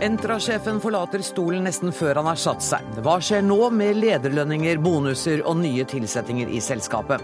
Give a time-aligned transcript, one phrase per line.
[0.00, 2.86] Entra-sjefen forlater stolen nesten før han har satt seg.
[3.04, 7.20] Hva skjer nå med lederlønninger, bonuser og nye tilsettinger i selskapet?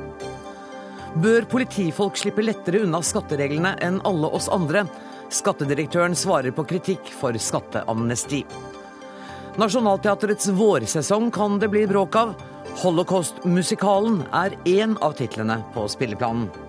[1.16, 4.84] Bør politifolk slippe lettere unna skattereglene enn alle oss andre?
[5.32, 8.42] Skattedirektøren svarer på kritikk for skatteamnesti.
[9.56, 12.36] Nationaltheatrets vårsesong kan det bli bråk av.
[12.82, 16.65] Holocaust-musikalen er én av titlene på spilleplanen.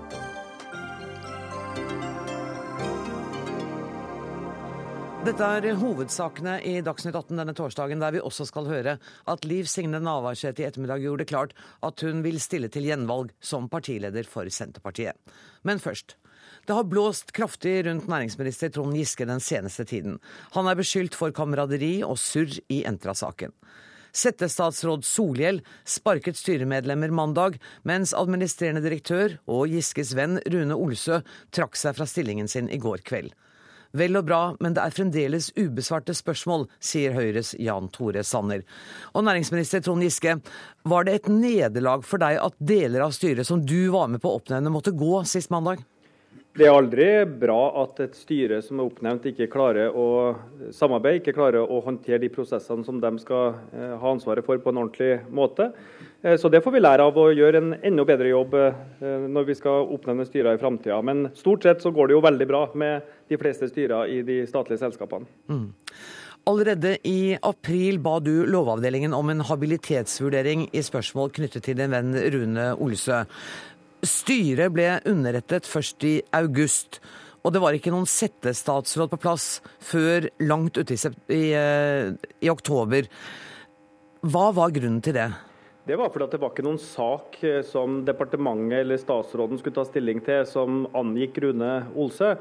[5.27, 8.93] Dette er hovedsakene i Dagsnytt 18 denne torsdagen, der vi også skal høre
[9.27, 13.33] at Liv Signe Navarsete i ettermiddag gjorde det klart at hun vil stille til gjenvalg
[13.43, 15.19] som partileder for Senterpartiet.
[15.67, 16.15] Men først.
[16.63, 20.15] Det har blåst kraftig rundt næringsminister Trond Giske den seneste tiden.
[20.55, 23.51] Han er beskyldt for kameraderi og surr i Entra-saken.
[24.15, 31.19] Settestatsråd Solhjell sparket styremedlemmer mandag, mens administrerende direktør og Giskes venn Rune Olsø
[31.51, 33.35] trakk seg fra stillingen sin i går kveld.
[33.97, 38.63] Vel og bra, men det er fremdeles ubesvarte spørsmål, sier Høyres Jan Tore Sanner.
[39.15, 40.37] Og næringsminister Trond Giske,
[40.87, 44.29] var det et nederlag for deg at deler av styret som du var med på
[44.29, 45.81] å oppnevne, måtte gå sist mandag?
[46.57, 47.05] Det er aldri
[47.37, 50.07] bra at et styre som er oppnevnt, ikke klarer å
[50.73, 54.73] samarbeide, ikke klarer å håndtere de prosessene som de skal eh, ha ansvaret for på
[54.73, 55.69] en ordentlig måte.
[56.21, 58.77] Eh, så Det får vi lære av å gjøre en enda bedre jobb eh,
[59.29, 60.99] når vi skal oppnevne styrer i framtida.
[61.05, 64.41] Men stort sett så går det jo veldig bra med de fleste styrer i de
[64.49, 65.27] statlige selskapene.
[65.51, 65.69] Mm.
[66.47, 72.15] Allerede i april ba du Lovavdelingen om en habilitetsvurdering i spørsmål knyttet til din venn
[72.15, 73.25] Rune Olsø.
[74.07, 77.01] Styret ble underrettet først i august,
[77.43, 82.49] og det var ikke noen settestatsråd på plass før langt ute i, i, eh, i
[82.53, 83.09] oktober.
[84.23, 85.27] Hva var grunnen til det?
[85.87, 89.85] Det var fordi det var ikke noen sak eh, som departementet eller statsråden skulle ta
[89.87, 92.33] stilling til som angikk Rune Olsø.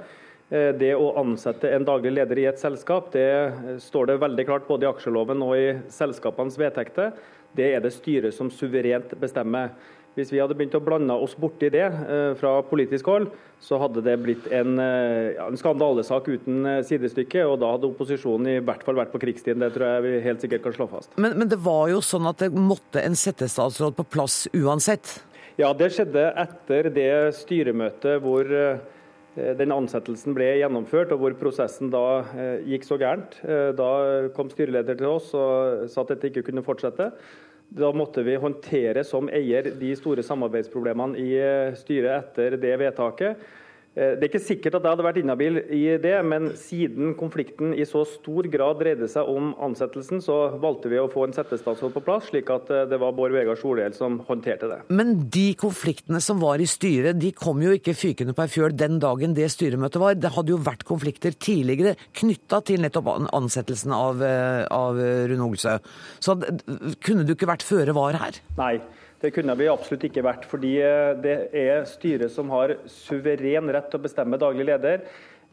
[0.51, 4.67] Eh, det å ansette en daglig leder i et selskap, det står det veldig klart
[4.67, 7.15] både i aksjeloven og i selskapenes vedtekter.
[7.55, 9.71] Det er det styret som suverent bestemmer.
[10.17, 13.27] Hvis vi hadde begynt å blande oss borti det eh, fra politisk hold,
[13.61, 17.43] så hadde det blitt en, eh, en skandalesak uten eh, sidestykke.
[17.45, 19.61] Og da hadde opposisjonen i hvert fall vært på krigstiden.
[19.61, 21.13] Det tror jeg vi helt sikkert kan slå fast.
[21.21, 25.19] Men, men det var jo sånn at det måtte en settestatsråd på plass uansett?
[25.61, 28.49] Ja, det skjedde etter det styremøtet hvor
[29.37, 32.25] den ansettelsen ble gjennomført, og hvor prosessen da
[32.65, 33.37] gikk så gærent.
[33.77, 33.89] Da
[34.37, 37.11] kom styreleder til oss og sa at dette ikke kunne fortsette.
[37.69, 41.31] Da måtte vi håndtere som eier de store samarbeidsproblemene i
[41.77, 43.43] styret etter det vedtaket.
[43.97, 47.73] Eh, det er ikke sikkert at jeg hadde vært inhabil i det, men siden konflikten
[47.73, 51.95] i så stor grad dreide seg om ansettelsen, så valgte vi å få en settestatsråd
[51.95, 54.81] på plass, slik at eh, det var Bård Vegar Solhjell som håndterte det.
[54.93, 58.77] Men de konfliktene som var i styret, de kom jo ikke fykende på ei fjøl
[58.77, 60.21] den dagen det styremøtet var.
[60.21, 65.79] Det hadde jo vært konflikter tidligere knytta til nettopp ansettelsen av, eh, av Rune Olsø.
[66.21, 66.37] Så
[67.01, 68.41] kunne du ikke vært føre var her?
[68.61, 68.77] Nei.
[69.21, 73.89] Det kunne vi absolutt ikke vært, fordi eh, det er styret som har suveren rett
[73.89, 75.07] til å bestemme daglig leder.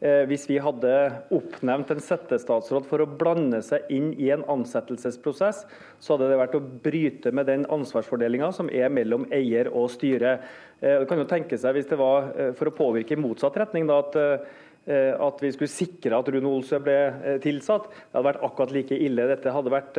[0.04, 0.90] Eh, hvis vi hadde
[1.32, 5.62] oppnevnt en settestatsråd for å blande seg inn i en ansettelsesprosess,
[5.96, 10.36] så hadde det vært å bryte med den ansvarsfordelinga som er mellom eier og styre.
[10.82, 13.88] Eh, det kan jo tenke seg, Hvis det var for å påvirke i motsatt retning,
[13.88, 17.86] da, at at vi skulle sikre at Rune Olsø ble tilsatt.
[17.88, 19.24] Det hadde vært akkurat like ille.
[19.30, 19.96] Dette hadde vært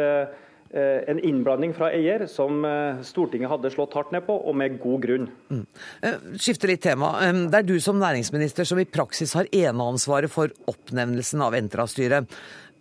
[0.74, 5.06] en innblanding fra eier som eh, Stortinget hadde slått hardt ned på, og med god
[5.06, 5.30] grunn.
[5.54, 5.64] Mm.
[6.02, 7.14] Eh, skifte litt tema.
[7.22, 12.32] Det er du som næringsminister som i praksis har eneansvaret for oppnevnelsen av Entra-styret.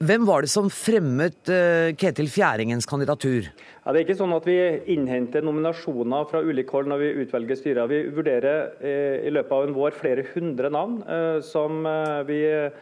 [0.05, 1.47] Hvem var det som fremmet
[2.00, 3.47] Ketil Fjæringens kandidatur?
[3.47, 4.56] Ja, det er ikke sånn at Vi
[4.91, 7.87] innhenter nominasjoner fra ulike hold når vi utvelger styrer.
[7.89, 8.75] Vi vurderer
[9.22, 10.99] i løpet av en vår flere hundre navn
[11.47, 11.87] som
[12.27, 12.72] vi Eh,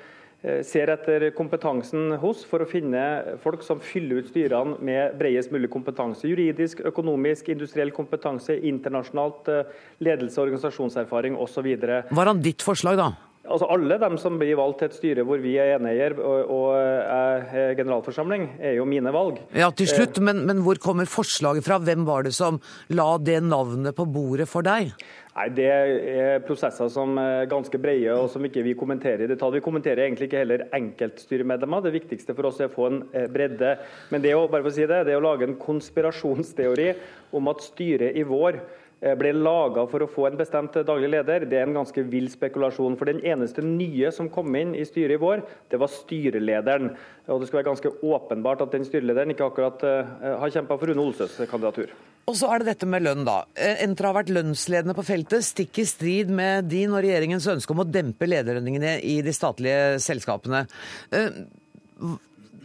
[0.66, 3.03] ser etter kompetansen hos for å finne
[3.42, 6.26] folk som fyller ut styrene med bredest mulig kompetanse.
[6.26, 11.69] Juridisk, økonomisk, industriell kompetanse, internasjonalt, eh, ledelse, organisasjonserfaring osv.
[12.10, 13.12] Var han ditt forslag, da?
[13.42, 16.68] Altså Alle dem som blir valgt til et styre hvor vi er eneeier og, og
[16.78, 19.41] er generalforsamling, er jo mine valg.
[19.59, 20.27] Ja, til slutt, eh.
[20.28, 21.80] men, men hvor kommer forslaget fra?
[21.83, 22.60] Hvem var det som
[22.95, 24.95] la det navnet på bordet for deg?
[25.33, 29.57] Nei, Det er prosesser som er ganske brede og som ikke vi kommenterer i detalj.
[29.57, 31.81] Vi kommenterer egentlig ikke heller enkeltstyremedlemmer.
[31.87, 33.79] Det viktigste for oss er å få en eh, bredde.
[34.13, 36.93] Men det å, bare for å si det, det å lage en konspirasjonsteori
[37.33, 38.61] om at styret i vår
[39.03, 42.29] Eh, ble laga for å få en bestemt daglig leder, det er en ganske vill
[42.31, 42.95] spekulasjon.
[42.99, 45.43] For Den eneste nye som kom inn i styret i vår,
[45.75, 46.93] det var styrelederen.
[47.27, 51.03] Og Det skal være ganske åpenbart at den styrelederen ikke akkurat har kjempa for Rune
[51.03, 51.91] Olsøs kandidatur.
[52.30, 53.41] Og så er det dette med lønn, da.
[53.59, 57.74] Eh, Entra har vært lønnsledende på feltet, stikk i strid med din og regjeringens ønske
[57.74, 60.65] om å dempe lederlønningene i de statlige selskapene.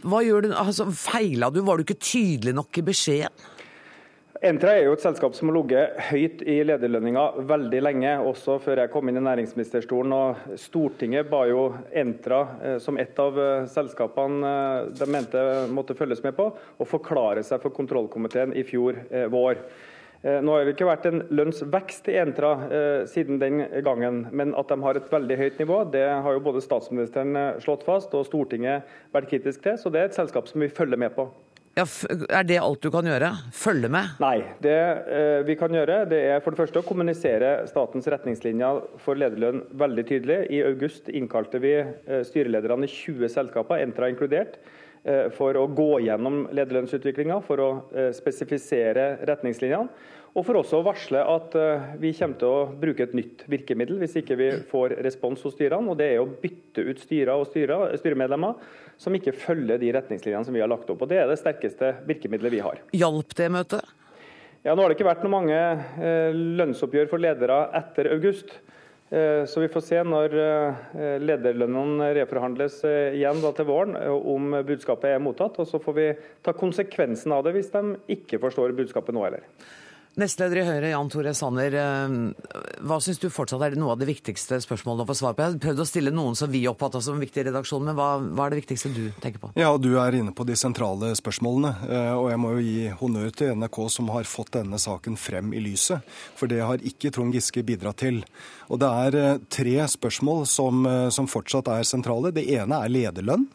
[0.06, 0.50] Hva gjør du?
[0.54, 1.62] Altså, Feila du?
[1.66, 3.46] Var du ikke tydelig nok i beskjeden?
[4.38, 8.84] Entra er jo et selskap som har ligget høyt i lederlønninga veldig lenge, også før
[8.84, 10.14] jeg kom inn i næringsministerstolen.
[10.14, 15.42] og Stortinget ba jo Entra, eh, som et av eh, selskapene eh, de mente
[15.74, 19.00] måtte følges med på, å forklare seg for kontrollkomiteen i fjor
[19.32, 19.64] vår.
[20.18, 22.48] Nå har det ikke vært en lønnsvekst i Entra
[23.06, 26.62] siden den gangen, men at de har et veldig høyt nivå, det har jo både
[26.62, 29.78] statsministeren slått fast og Stortinget vært kritisk til.
[29.78, 31.28] Så det er et selskap som vi følger med på.
[31.78, 31.84] Ja,
[32.34, 33.28] er det alt du kan gjøre?
[33.54, 34.16] Følge med?
[34.18, 34.40] Nei.
[34.64, 39.20] Det eh, vi kan gjøre, det er for det første å kommunisere statens retningslinjer for
[39.20, 40.40] lederlønn veldig tydelig.
[40.50, 44.58] I august innkalte vi eh, styrelederne i 20 selskaper, Entra inkludert,
[45.04, 47.70] eh, for å gå gjennom lederlønnsutviklinga, for å
[48.16, 50.16] spesifisere retningslinjene.
[50.36, 54.00] Og for også å varsle at eh, vi kommer til å bruke et nytt virkemiddel
[54.02, 55.88] hvis ikke vi får respons hos styrene.
[55.88, 58.58] og Det er å bytte ut styrer og styrer, styremedlemmer
[59.00, 61.02] som ikke følger de retningslinjene som vi har lagt opp.
[61.02, 62.82] og Det er det sterkeste virkemiddelet vi har.
[62.96, 63.94] Hjalp det møtet?
[64.66, 68.52] Ja, Nå har det ikke vært noen mange eh, lønnsoppgjør for ledere etter august.
[69.08, 70.38] Eh, så vi får se når
[71.24, 72.82] lederlønnene reforhandles
[73.16, 75.56] igjen da til våren, om budskapet er mottatt.
[75.62, 76.08] Og så får vi
[76.44, 77.84] ta konsekvensen av det hvis de
[78.18, 79.46] ikke forstår budskapet nå heller.
[80.18, 81.74] Nestleder i Høyre, Jan Tore Sanner.
[81.78, 82.14] Eh,
[82.82, 85.44] hva syns du fortsatt er noe av det viktigste spørsmålene å få svar på?
[85.44, 88.08] Jeg har prøvd å stille noen som vi oppfatter som viktig i redaksjonen, men hva,
[88.26, 89.52] hva, er det viktigste du tenker på?
[89.58, 91.70] Ja, Du er inne på de sentrale spørsmålene.
[91.86, 95.54] Eh, og jeg må jo gi honnør til NRK som har fått denne saken frem
[95.54, 96.02] i lyset.
[96.34, 98.24] For det har ikke Trond Giske bidratt til.
[98.74, 100.82] Og det er eh, tre spørsmål som,
[101.14, 102.34] som fortsatt er sentrale.
[102.34, 103.46] Det ene er lederlønn.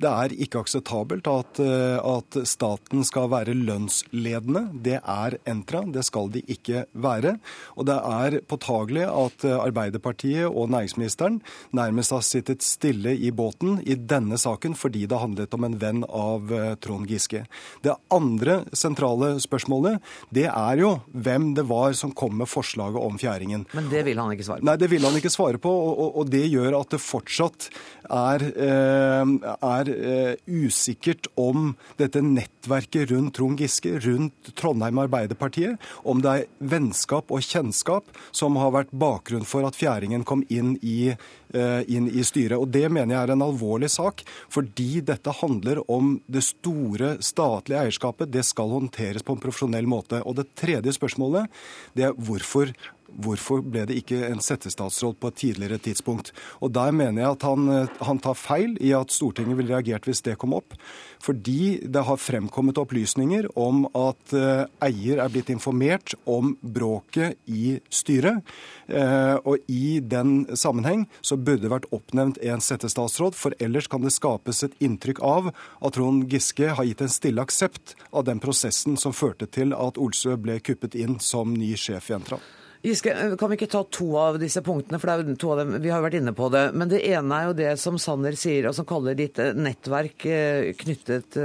[0.00, 4.62] Det er ikke akseptabelt at, at, staten skal være lønnsledende.
[4.72, 5.82] Det er Entra.
[5.84, 7.34] Det skal de ikke være.
[7.76, 11.40] Og det er påtagelig at Arbeiderpartiet og næringsministeren
[11.76, 16.04] nærmest har sittet stille i båten i denne saken fordi det handlet om en venn
[16.06, 17.44] av Trond Giske.
[17.84, 20.00] Det andre sentrale spørsmålet
[20.34, 23.66] det er jo hvem det var som kom med forslaget om fjæringen.
[23.76, 24.68] Men det vil han ikke svare på?
[24.70, 25.70] Nei, det vil han ikke svare på.
[25.70, 27.68] Og, og det gjør at det fortsatt
[28.10, 36.32] er, er eh, usikkert om dette nettverket rundt Trond Giske, rundt Trondheim Arbeiderpartiet, om det
[36.32, 41.82] er vennskap og kjennskap som har vært bakgrunn for at fjæringen kom inn i, eh,
[41.88, 42.58] inn i styret.
[42.58, 47.80] Og Det mener jeg er en alvorlig sak, fordi dette handler om det store statlige
[47.80, 48.30] eierskapet.
[48.30, 50.22] Det skal håndteres på en profesjonell måte.
[50.24, 51.48] Og Det tredje spørsmålet
[51.94, 52.72] det er hvorfor
[53.18, 56.32] Hvorfor ble det ikke en settestatsråd på et tidligere tidspunkt?
[56.60, 60.22] Og Der mener jeg at han, han, tar feil i at Stortinget ville reagert hvis
[60.22, 60.76] det kom opp.
[61.20, 67.78] Fordi det har fremkommet opplysninger om at eh, eier er blitt informert om bråket i
[67.92, 68.40] styret.
[68.88, 74.04] Eh, og i den sammenheng så burde det vært oppnevnt en settestatsråd, for ellers kan
[74.04, 78.40] det skapes et inntrykk av at Trond Giske har gitt en stille aksept av den
[78.42, 82.40] prosessen som førte til at Olsø ble kuppet inn som ny sjef i Entra.
[82.82, 85.58] Giske, eh, kan vi ikke ta to av disse punktene, for det er to av
[85.60, 86.62] dem, vi har jo vært inne på det.
[86.72, 90.24] Men det ene er jo det som Sanner sier, og som kaller ditt eh, nettverk
[90.24, 91.36] eh, knyttet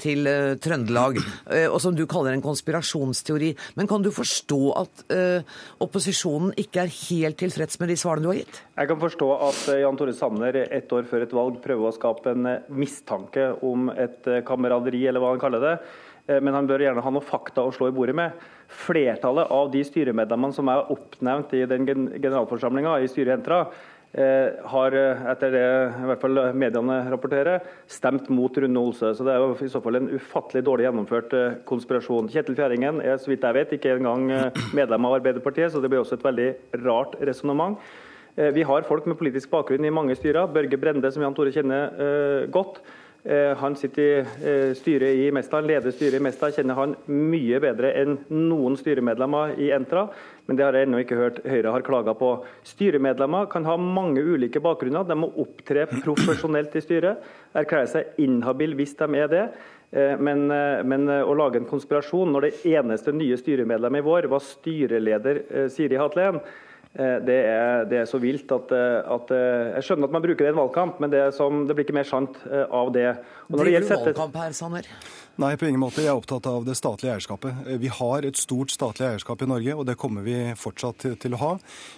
[0.00, 0.28] til
[0.62, 1.18] Trøndelag,
[1.74, 3.50] og som du kaller en konspirasjonsteori.
[3.76, 5.02] Men kan du forstå at
[5.84, 8.62] opposisjonen ikke er helt tilfreds med de svarene du har gitt?
[8.78, 12.32] Jeg kan forstå at Jan Tore Sanner ett år før et valg prøver å skape
[12.32, 15.74] en mistanke om et kameraderi, eller hva han kaller det.
[16.38, 18.42] Men han bør gjerne ha noe fakta å slå i bordet med.
[18.70, 23.64] Flertallet av de styremedlemmene som er oppnevnt i den generalforsamlinga i styret Entra,
[24.12, 25.64] eh, har eh, etter det
[26.02, 29.10] i hvert fall mediene rapporterer, stemt mot Rune Olsø.
[29.14, 32.30] Så Det er jo i så fall en ufattelig dårlig gjennomført eh, konspirasjon.
[32.30, 34.30] Kjetil Fjæringen er så vidt jeg vet ikke engang
[34.76, 36.50] medlem av Arbeiderpartiet, så det blir også et veldig
[36.86, 37.78] rart resonnement.
[38.40, 40.46] Vi har folk med politisk bakgrunn i mange styrer.
[40.54, 42.78] Børge Brende, som Jan Tore kjenner godt.
[43.24, 47.58] Eh, han sitter i eh, styret i Mesta, leder styret i Mesta, kjenner han mye
[47.60, 50.06] bedre enn noen styremedlemmer i Entra.
[50.48, 52.30] Men det har jeg ennå ikke hørt Høyre har klaga på.
[52.66, 55.04] Styremedlemmer kan ha mange ulike bakgrunner.
[55.04, 57.20] De må opptre profesjonelt i styret.
[57.60, 59.44] Erklære seg inhabil hvis de er det.
[59.92, 60.48] Eh, men,
[60.88, 66.00] men, å lage en konspirasjon når det eneste nye styremedlemmet i vår var styreleder Siri
[66.00, 66.40] Hatlen,
[66.98, 70.42] det er, det er, så vilt at, eh, at, eh, Jeg skjønner at man bruker
[70.42, 73.12] det i en valgkamp, men det, som, det blir ikke mer sant av det.
[73.46, 74.88] Og når det du valgkamp her, Sanner?
[75.40, 76.02] Nei, på ingen måte.
[76.04, 77.62] Jeg er opptatt av det statlige eierskapet.
[77.80, 81.38] Vi har et stort statlig eierskap i Norge, og det kommer vi fortsatt til, å
[81.40, 81.52] ha.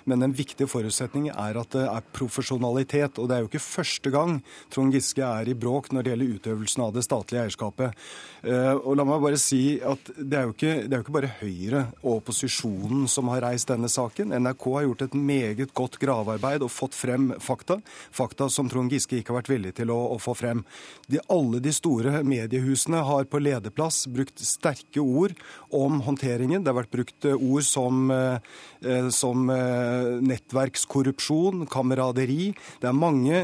[0.07, 3.19] Men en viktig forutsetning er at det er profesjonalitet.
[3.19, 4.37] Og det er jo ikke første gang
[4.71, 8.05] Trond Giske er i bråk når det gjelder utøvelsen av det statlige eierskapet.
[8.47, 11.33] Eh, og la meg bare si at det er jo ikke, er jo ikke bare
[11.41, 14.37] Høyre og opposisjonen som har reist denne saken.
[14.39, 17.81] NRK har gjort et meget godt gravearbeid og fått frem fakta.
[18.15, 20.63] Fakta som Trond Giske ikke har vært villig til å, å få frem.
[21.11, 25.33] De, alle de store mediehusene har på lederplass brukt sterke ord
[25.73, 26.61] om håndteringen.
[26.63, 28.39] Det har vært brukt eh, ord som, eh,
[28.85, 32.55] eh, som nettverkskorrupsjon, kameraderi.
[32.83, 33.41] Det er mange,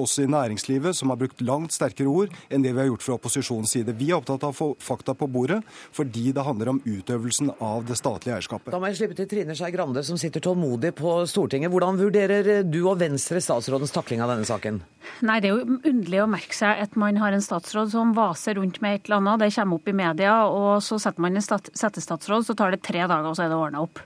[0.00, 3.16] også i næringslivet, som har brukt langt sterkere ord enn det vi har gjort fra
[3.16, 3.94] opposisjonens side.
[3.98, 5.60] Vi er opptatt av å få fakta på bordet
[5.94, 8.72] fordi det handler om utøvelsen av det statlige eierskapet.
[8.74, 11.72] Da må jeg slippe til Trine Skei Grande, som sitter tålmodig på Stortinget.
[11.72, 14.82] Hvordan vurderer du og Venstre statsrådens takling av denne saken?
[15.26, 18.58] Nei, Det er jo underlig å merke seg at man har en statsråd som vaser
[18.58, 19.44] rundt med et eller annet.
[19.44, 23.04] Det kommer opp i media, og så setter man en settestatsråd, så tar det tre
[23.04, 24.02] dager, og så er det ordna opp.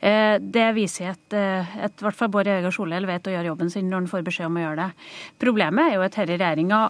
[0.00, 3.72] Eh, det viser at, eh, at hvert fall Bård Jørgen Solhjell vet å gjøre jobben
[3.72, 5.08] sin når han får beskjed om å gjøre det.
[5.42, 6.82] Problemet er jo at denne regjeringa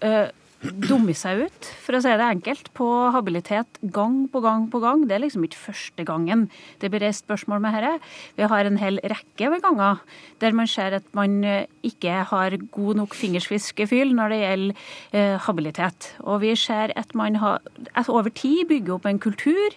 [0.00, 0.28] eh,
[0.60, 5.06] dummer seg ut, for å si det enkelt, på habilitet gang på gang på gang.
[5.08, 6.48] Det er liksom ikke første gangen
[6.82, 8.10] det blir reist spørsmål med dette.
[8.36, 10.02] Vi har en hel rekke med ganger
[10.40, 14.84] der man ser at man eh, ikke har god nok fingersviskefyll når det gjelder
[15.16, 16.10] eh, habilitet.
[16.24, 17.60] Og vi ser at man har,
[17.96, 19.76] at over tid bygger opp en kultur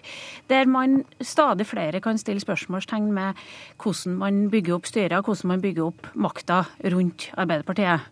[0.52, 3.40] der man stadig flere kan stille spørsmålstegn med
[3.80, 8.04] hvordan man bygger opp styrer, hvordan man bygger opp makta rundt Arbeiderpartiet.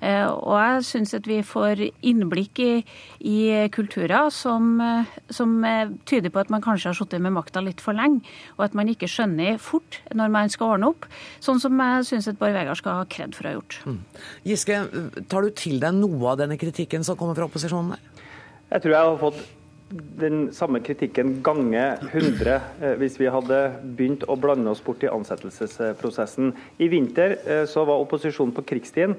[0.00, 2.70] Eh, og jeg syns at vi får inn innblikk i,
[3.26, 3.38] i
[3.74, 4.78] kulturer som,
[5.32, 5.56] som,
[6.08, 8.22] tyder på at man kanskje har sittet med makta litt for lenge,
[8.58, 11.08] og at man ikke skjønner fort når man skal ordne opp.
[11.42, 13.80] Sånn som jeg syns Bård Vegar skal ha kred for å ha gjort.
[13.86, 14.02] Mm.
[14.46, 14.82] Giske,
[15.30, 17.98] tar du til deg noe av denne kritikken som kommer fra opposisjonen?
[18.70, 19.40] Jeg tror jeg har fått
[20.20, 23.58] den samme kritikken gange 100 eh, hvis vi hadde
[23.98, 26.52] begynt å blande oss bort i ansettelsesprosessen.
[26.78, 29.16] I vinter eh, så var opposisjonen på krigsstien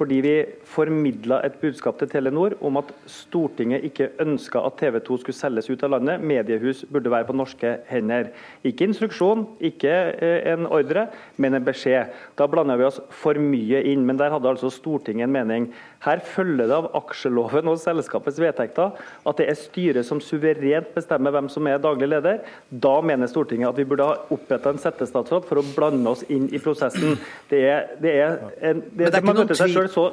[0.00, 5.18] fordi vi formidla et budskap til Telenor om at Stortinget ikke ønska at TV 2
[5.20, 6.24] skulle selges ut av landet.
[6.24, 8.30] Mediehus burde være på norske hender.
[8.64, 12.14] Ikke instruksjon, ikke eh, en ordre, men en beskjed.
[12.40, 15.68] Da blanda vi oss for mye inn, men der hadde altså Stortinget en mening.
[16.00, 18.96] Her følger det av aksjeloven og selskapets vedtekter
[19.28, 22.40] at det er styret som suverent bestemmer hvem som er daglig leder.
[22.72, 26.48] Da mener Stortinget at vi burde ha oppretta en settestatsråd for å blande oss inn
[26.48, 27.18] i prosessen.
[27.52, 28.38] Det er, det er
[28.70, 30.08] en, det, men det er ikke noen tvil så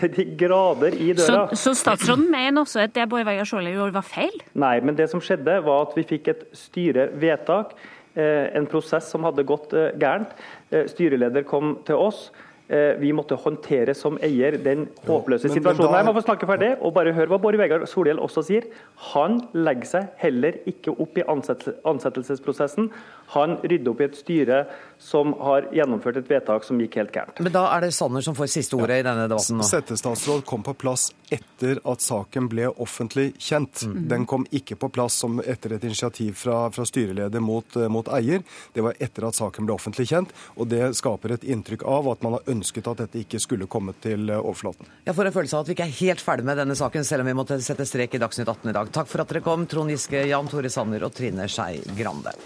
[0.00, 1.46] til de grader i døra.
[1.52, 4.36] Så, så statsråden mener også at det Bård Vegar Solhjell gjorde, var feil?
[4.58, 7.74] Nei, men det som skjedde, var at vi fikk et styrevedtak.
[8.18, 10.32] Eh, en prosess som hadde gått eh, gærent.
[10.70, 12.30] Eh, styreleder kom til oss.
[12.70, 15.96] Vi måtte håndtere som eier den håpløse ja, situasjonen.
[15.96, 18.68] Jeg må få snakke ferdig og bare høre hva Bård Vegar Solhjell også sier.
[19.10, 22.92] Han legger seg heller ikke opp i ansettelsesprosessen.
[23.34, 24.60] Han rydder opp i et styre
[25.00, 27.40] som har gjennomført et vedtak som gikk helt gærent.
[27.40, 29.00] Men da er det Sanner som får siste ordet ja.
[29.00, 29.64] i denne debatten nå.
[29.64, 33.86] Settestatsråd kom på plass etter at saken ble offentlig kjent.
[33.88, 34.02] Mm.
[34.10, 38.44] Den kom ikke på plass som etter et initiativ fra, fra styreleder mot, mot, eier.
[38.74, 42.26] Det var etter at saken ble offentlig kjent, og det skaper et inntrykk av at
[42.26, 44.90] man har ønsket at dette ikke skulle komme til overflaten.
[45.08, 47.24] Jeg får en følelse av at vi ikke er helt ferdig med denne saken, selv
[47.24, 48.92] om vi måtte sette strek i Dagsnytt 18 i dag.
[49.00, 52.36] Takk for at dere kom, Trond Giske, Jan Tore Sanner og Trine Skei Grande.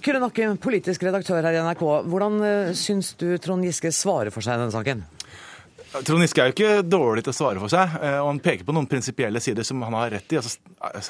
[0.00, 1.82] Kyrre Nakke, politisk redaktør her i NRK.
[2.08, 5.02] Hvordan eh, syns du Trond Giske svarer for seg i denne saken?
[5.90, 8.66] Trond Giske er jo ikke dårlig til å svare for seg, eh, og han peker
[8.66, 10.38] på noen prinsipielle sider som han har rett i.
[10.38, 10.60] Altså,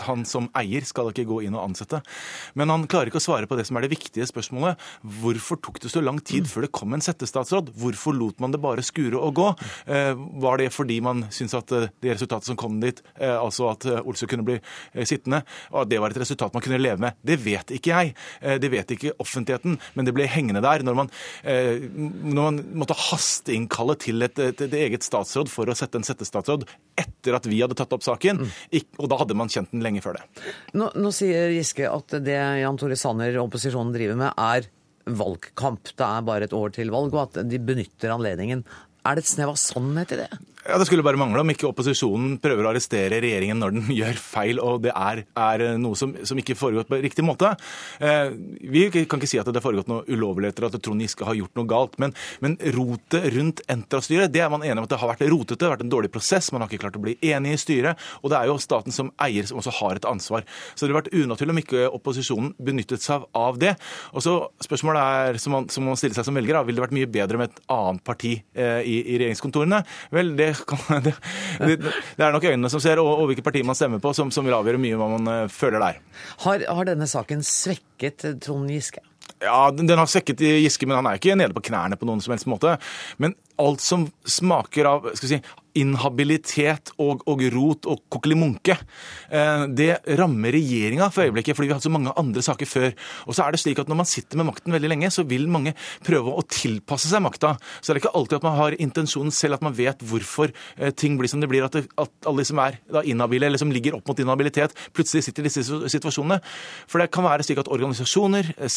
[0.07, 2.01] han som eier skal ikke gå inn og ansette.
[2.57, 4.81] Men han klarer ikke å svare på det som er det viktige spørsmålet.
[5.21, 7.75] Hvorfor tok det så lang tid før det kom en settestatsråd?
[7.77, 9.51] Hvorfor lot man det bare skure og gå?
[9.85, 13.85] Eh, var det fordi man syntes at eh, det resultatet som kom dit, altså at
[14.01, 14.57] Olsø kunne bli
[15.05, 17.21] sittende, at det var et resultat man kunne leve med?
[17.21, 18.15] Det vet ikke jeg.
[18.63, 21.11] Det vet ikke offentligheten, men det ble hengende der når man,
[21.45, 24.39] når man måtte hasteinnkalle til et,
[24.71, 26.67] et eget statsråd for å sette en settestatsråd
[27.01, 28.45] etter at vi hadde tatt opp saken.
[28.99, 30.27] Og da hadde man kjent den lenge før det.
[30.79, 34.71] Nå, nå sier Giske at det Jan Tore Sanner og opposisjonen driver med, er
[35.11, 35.93] valgkamp.
[35.97, 38.65] Det er bare et år til valg, og at de benytter anledningen.
[39.07, 40.29] Er det et snev av sannhet i det?
[40.69, 44.19] Ja, Det skulle bare mangle om ikke opposisjonen prøver å arrestere regjeringen når den gjør
[44.21, 47.55] feil, og det er, er noe som, som, ikke foregår på riktig måte.
[47.97, 48.35] Eh,
[48.69, 51.57] vi kan ikke si at det har foregått noe ulovligheter, at Trond Giske har gjort
[51.57, 51.97] noe galt.
[52.03, 52.13] Men,
[52.45, 55.69] men rotet rundt Entra-styret, det er man enig om at det har vært rotete, det
[55.69, 56.51] har vært en dårlig prosess.
[56.53, 58.05] Man har ikke klart å bli enig i styret.
[58.21, 60.45] Og det er jo staten som eier som også har et ansvar.
[60.75, 63.77] Så det har vært unaturlig om ikke opposisjonen benyttet seg av det.
[64.13, 66.85] Og så Spørsmålet er, som man, som man stiller seg som velger, da, ville det
[66.85, 69.81] vært mye bedre med et annet parti eh, i, i regjeringskontorene?
[70.15, 70.50] Vel, det
[71.07, 71.15] det,
[71.59, 74.33] det, det, er nok øynene som ser, og, og hvilket parti man stemmer på, som,
[74.35, 76.01] som vil avgjøre mye hva man uh, føler der.
[76.47, 79.05] Har, har denne saken svekket Trond Giske?
[79.39, 82.35] Ja, Den har svekket Giske, men han er ikke nede på knærne på noen som
[82.35, 82.77] helst måte.
[83.19, 85.41] Men alt som smaker av skal vi si,
[85.79, 88.75] inhabilitet og, og rot og kokkelimunke.
[89.31, 92.89] Eh, det rammer regjeringa for øyeblikket, fordi vi har hatt så mange andre saker før.
[93.29, 95.47] Og så er det slik at Når man sitter med makten veldig lenge, så vil
[95.51, 95.75] mange
[96.07, 97.57] prøve å tilpasse seg makta.
[97.81, 100.91] Så det er ikke alltid at man har intensjonen selv, at man vet hvorfor eh,
[100.91, 101.67] ting blir som det blir.
[101.67, 105.47] At, det, at alle som er inhabile, eller som ligger opp mot inhabilitet, plutselig sitter
[105.47, 106.41] i disse situasjonene.
[106.91, 108.71] For det kan være slik at organisasjoner, eh,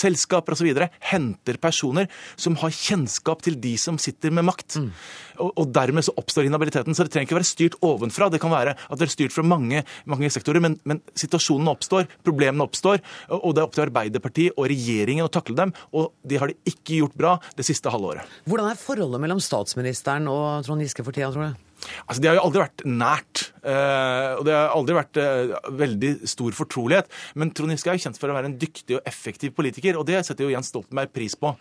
[0.44, 0.90] selskaper osv.
[1.00, 4.78] henter personer som har kjennskap til de som sitter med makt.
[4.78, 4.92] Mm.
[5.40, 6.94] Og, og dermed så oppstår inhabiliteten.
[6.94, 8.30] Så det trenger ikke være styrt ovenfra.
[8.30, 10.62] Det kan være at det er styrt fra mange, mange sektorer.
[10.62, 15.32] Men, men situasjonen oppstår, problemene oppstår, og det er opp til Arbeiderpartiet og regjeringen å
[15.32, 15.74] takle dem.
[15.94, 18.28] Og de har det ikke gjort bra det siste halvåret.
[18.50, 21.73] Hvordan er forholdet mellom statsministeren og Trond Giske for tida, tror du?
[22.06, 23.44] Altså, Det har jo aldri vært nært.
[23.64, 27.12] Uh, og det har aldri vært uh, veldig stor fortrolighet.
[27.40, 30.08] Men Trond Giske er jo kjent for å være en dyktig og effektiv politiker, og
[30.10, 31.56] det setter jo Jens Stoltenberg pris på.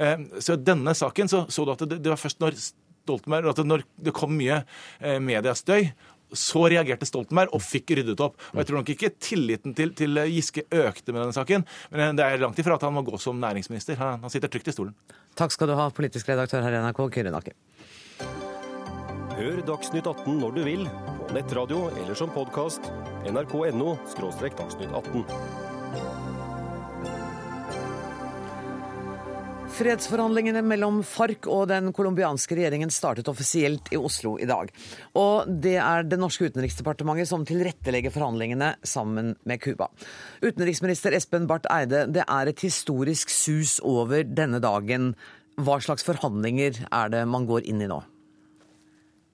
[0.00, 2.58] Uh, så denne saken så, så du at det, var først når
[3.08, 4.62] Stoltenberg at når det kom mye
[5.00, 5.88] eh, mediestøy,
[6.28, 8.36] så reagerte Stoltenberg og fikk ryddet opp.
[8.52, 12.16] Og Jeg tror nok ikke tilliten til, til Giske økte med denne saken, men eh,
[12.18, 13.96] det er langt ifra at han må gå som næringsminister.
[14.02, 14.96] Han, han sitter trygt i stolen.
[15.38, 17.56] Takk skal du ha, politisk redaktør her i NRK, Kyrre Nakke.
[19.38, 20.80] Hør Dagsnytt 18 når du vil,
[21.28, 22.88] på nettradio eller som podkast.
[23.22, 25.22] nrk.no– dagsnytt 18.
[29.78, 34.74] Fredsforhandlingene mellom FARC og den colombianske regjeringen startet offisielt i Oslo i dag.
[35.14, 39.92] Og det er det norske utenriksdepartementet som tilrettelegger forhandlingene sammen med Cuba.
[40.42, 45.12] Utenriksminister Espen Barth Eide, det er et historisk sus over denne dagen.
[45.62, 48.02] Hva slags forhandlinger er det man går inn i nå?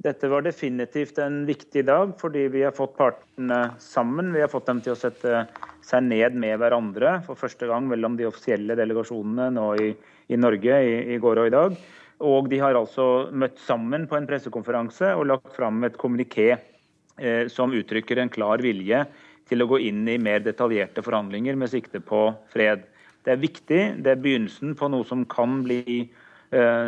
[0.05, 4.35] Dette var definitivt en viktig dag, fordi vi har fått partene sammen.
[4.35, 5.47] Vi har fått dem til å sette
[5.85, 9.95] seg ned med hverandre for første gang mellom de offisielle delegasjonene nå i
[10.33, 11.77] i Norge i, i går og i dag.
[12.25, 17.47] Og de har altså møtt sammen på en pressekonferanse og lagt fram et kommuniké eh,
[17.53, 19.05] som uttrykker en klar vilje
[19.51, 22.87] til å gå inn i mer detaljerte forhandlinger med sikte på fred.
[23.25, 23.83] Det er viktig.
[24.05, 26.07] Det er begynnelsen på noe som kan bli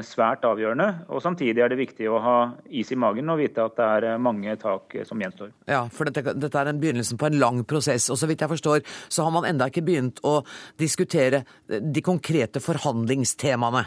[0.06, 1.06] svært avgjørende.
[1.10, 2.36] Og Samtidig er det viktig å ha
[2.70, 5.52] is i magen og vite at det er eh, mange tak eh, som gjenstår.
[5.70, 8.10] Ja, for dette, dette er en begynnelsen på en lang prosess.
[8.10, 10.38] og så vidt jeg forstår, så har man enda ikke begynt å
[10.78, 13.86] diskutere de konkrete forhandlingstemaene.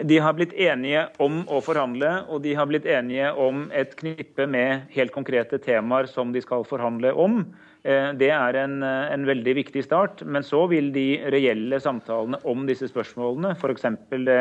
[0.00, 4.46] De har blitt enige om å forhandle, og de har blitt enige om et knippe
[4.48, 7.42] med helt konkrete temaer som de skal forhandle om.
[7.84, 10.22] Eh, det er en, eh, en, veldig viktig start.
[10.24, 13.84] Men så vil de reelle samtalene om disse spørsmålene, f.eks.
[14.24, 14.38] det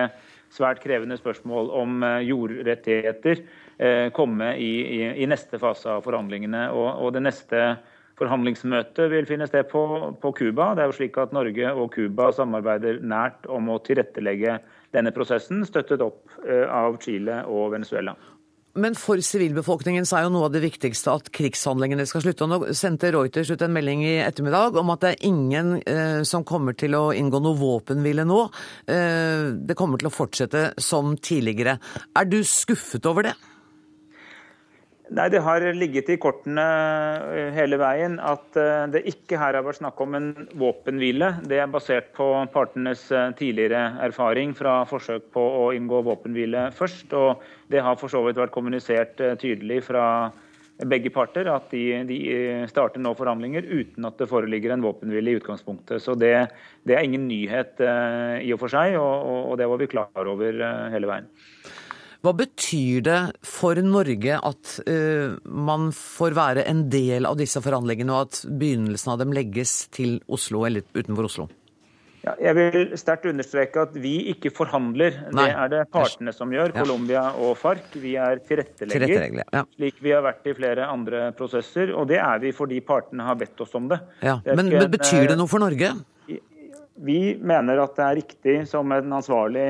[0.53, 3.45] svært krevende spørsmål om eh, jordrettigheter,
[4.13, 6.67] komme i, i, i neste fase av forhandlingene.
[6.71, 7.63] Og, og, det neste
[8.15, 10.69] forhandlingsmøtet vil finne sted på Cuba.
[10.77, 14.60] Det er jo slik at Norge og Cuba samarbeider nært om å tilrettelegge
[14.93, 16.38] denne prosessen, støttet opp
[16.69, 18.13] av Chile og Venezuela.
[18.73, 22.47] Men for sivilbefolkningen er jo noe av det viktigste at krigshandlingene skal slutte.
[22.47, 26.23] Og nå sendte Reuters ut en melding i ettermiddag om at det er ingen eh,
[26.25, 28.41] som kommer til å inngå noe våpenhvile nå.
[28.89, 31.77] Eh, det kommer til å fortsette som tidligere.
[32.17, 33.38] Er du skuffet over det?
[35.13, 36.63] Nei, Det har ligget i kortene
[37.38, 41.28] eh, hele veien at eh, det ikke her har vært snakk om en våpenhvile.
[41.45, 47.13] Det er basert på partenes eh, tidligere erfaring fra forsøk på å inngå våpenhvile først.
[47.13, 50.08] og Det har for så vidt vært kommunisert tydelig fra
[50.89, 52.17] begge parter at de, de
[52.71, 56.02] starter nå forhandlinger uten at det foreligger en våpenhvile i utgangspunktet.
[56.02, 56.34] Så det,
[56.89, 57.78] det er ingen nyhet
[58.41, 60.58] i og for seg, og, og det var vi klar over
[60.89, 61.30] hele veien.
[62.23, 68.13] Hva betyr det for Norge at uh, man får være en del av disse forhandlingene,
[68.15, 71.49] og at begynnelsen av dem legges til Oslo eller utenfor Oslo?
[72.23, 75.17] Ja, jeg vil sterkt understreke at vi ikke forhandler.
[75.36, 75.49] Nei.
[75.49, 76.86] Det er det partene som gjør, ja.
[76.86, 77.97] Colombia og FARC.
[77.99, 79.63] Vi er tilrettelegger, tilrettelegger ja.
[79.75, 81.91] slik vi har vært i flere andre prosesser.
[81.91, 83.99] Og det er vi fordi partene har bedt oss om det.
[84.23, 84.38] Ja.
[84.45, 85.91] det men, men betyr det noe for Norge?
[87.03, 89.67] Vi mener at det er riktig som en ansvarlig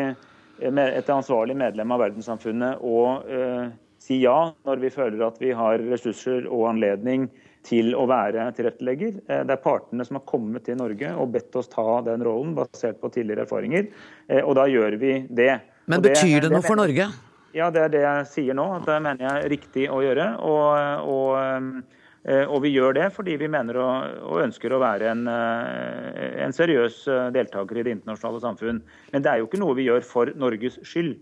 [0.62, 5.82] et ansvarlig medlem av verdenssamfunnet å eh, si ja når vi føler at vi har
[5.90, 7.30] ressurser og anledning
[7.64, 9.22] til å være tilrettelegger.
[9.28, 12.54] Eh, det er partene som har kommet til Norge og bedt oss ta den rollen,
[12.58, 13.88] basert på tidligere erfaringer.
[14.28, 15.54] Eh, og da gjør vi det.
[15.92, 17.10] Men betyr det, det noe for Norge?
[17.54, 18.66] Ja, det er det jeg sier nå.
[18.80, 20.32] at Det mener jeg er riktig å gjøre.
[20.42, 22.00] og, og Eh,
[22.48, 27.02] og vi gjør det fordi vi mener og, ønsker å være en, eh, en, seriøs
[27.12, 28.80] eh, deltaker i det internasjonale samfunn.
[29.12, 31.18] Men det er jo ikke noe vi gjør for Norges skyld.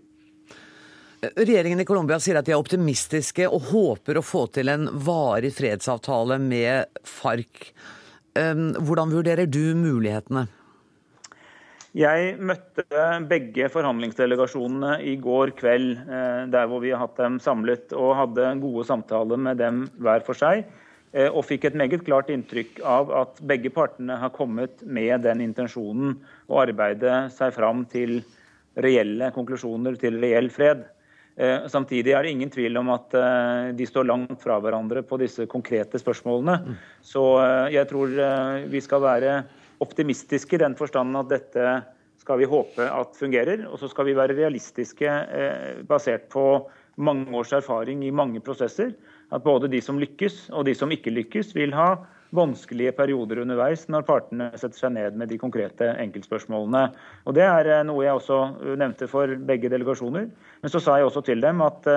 [1.22, 5.52] Regjeringen i Colombia sier at de er optimistiske og håper å få til en varig
[5.54, 7.68] fredsavtale med FARC.
[8.32, 10.48] Hvordan vurderer du mulighetene?
[11.92, 12.86] Jeg møtte
[13.28, 18.54] begge forhandlingsdelegasjonene i går kveld, eh, der hvor vi har hatt dem samlet, og hadde
[18.62, 20.64] gode samtaler med dem hver for seg.
[21.12, 25.44] Eh, og fikk et meget klart inntrykk av at begge partene har kommet med den
[25.44, 26.16] intensjonen
[26.48, 28.20] å arbeide seg fram til
[28.80, 30.86] reelle konklusjoner, til reell fred.
[31.36, 33.16] Eh, samtidig er det ingen tvil om at
[33.76, 36.76] de står langt fra hverandre på disse konkrete spørsmålene.
[37.04, 37.24] Så
[37.72, 38.16] jeg tror
[38.72, 39.42] vi skal være
[39.82, 41.66] optimistiske i den forstand at dette
[42.22, 43.66] skal vi håpe at fungerer.
[43.70, 46.46] Og så skal vi være realistiske eh, basert på
[47.02, 48.92] mange års erfaring i mange prosesser.
[49.32, 51.94] At både de som lykkes og de som ikke lykkes, vil ha
[52.36, 56.86] vanskelige perioder underveis når partene setter seg ned med de konkrete enkeltspørsmålene.
[57.28, 60.30] Og Det er eh, noe jeg også eh, nevnte for begge delegasjoner.
[60.62, 61.88] Men så sa jeg også til dem at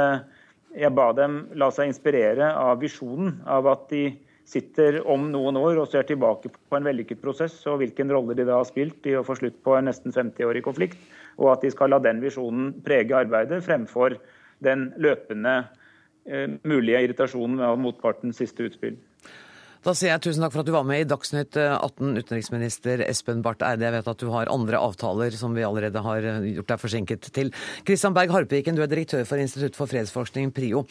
[0.76, 4.10] jeg ba dem la seg inspirere av visjonen av at de
[4.46, 8.46] sitter om noen år og ser tilbake på en vellykket prosess, og hvilken rolle de
[8.46, 11.00] da har spilt i å få slutt på en nesten 50-årig konflikt,
[11.42, 14.20] og at de skal la den visjonen prege arbeidet fremfor
[14.66, 15.82] den løpende eh,
[16.66, 18.96] mulige irritasjonen med motpartens siste utspill.
[19.86, 23.44] Da sier jeg tusen takk for at du var med i Dagsnytt 18, utenriksminister Espen
[23.46, 23.86] Barth Eide.
[23.86, 27.30] Jeg vet at du har andre avtaler som vi allerede har eh, gjort deg forsinket
[27.36, 27.52] til.
[27.86, 30.82] Kristian Berg Harpeviken, du er direktør for Institutt for fredsforskning, PRIO.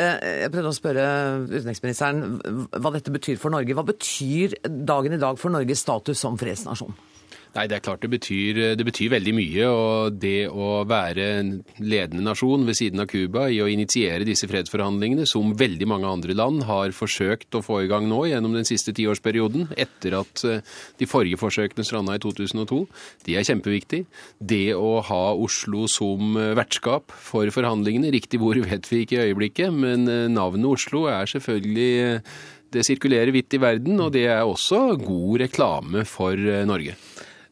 [0.00, 1.04] Eh, jeg prøvde å spørre
[1.44, 2.24] utenriksministeren
[2.72, 3.76] hva dette betyr for Norge.
[3.76, 6.96] Hva betyr dagen i dag for Norges status som fredsnasjon?
[7.54, 9.68] Nei, det er klart det betyr, det betyr, veldig mye.
[9.68, 14.48] Og det å være en ledende nasjon ved siden av Cuba i å initiere disse
[14.50, 18.68] fredsforhandlingene, som veldig mange andre land har forsøkt å få i gang nå gjennom den
[18.68, 20.60] siste tiårsperioden, etter at eh,
[21.00, 22.82] de forrige forsøkene stranda i 2002,
[23.26, 24.04] de er kjempeviktig.
[24.38, 29.32] Det å ha Oslo som eh, vertskap for forhandlingene, riktig hvor vet vi ikke i
[29.32, 32.22] øyeblikket, men eh, navnet Oslo er selvfølgelig
[32.68, 36.36] det sirkulerer vidt i verden, og det er også god reklame for
[36.68, 36.98] Norge.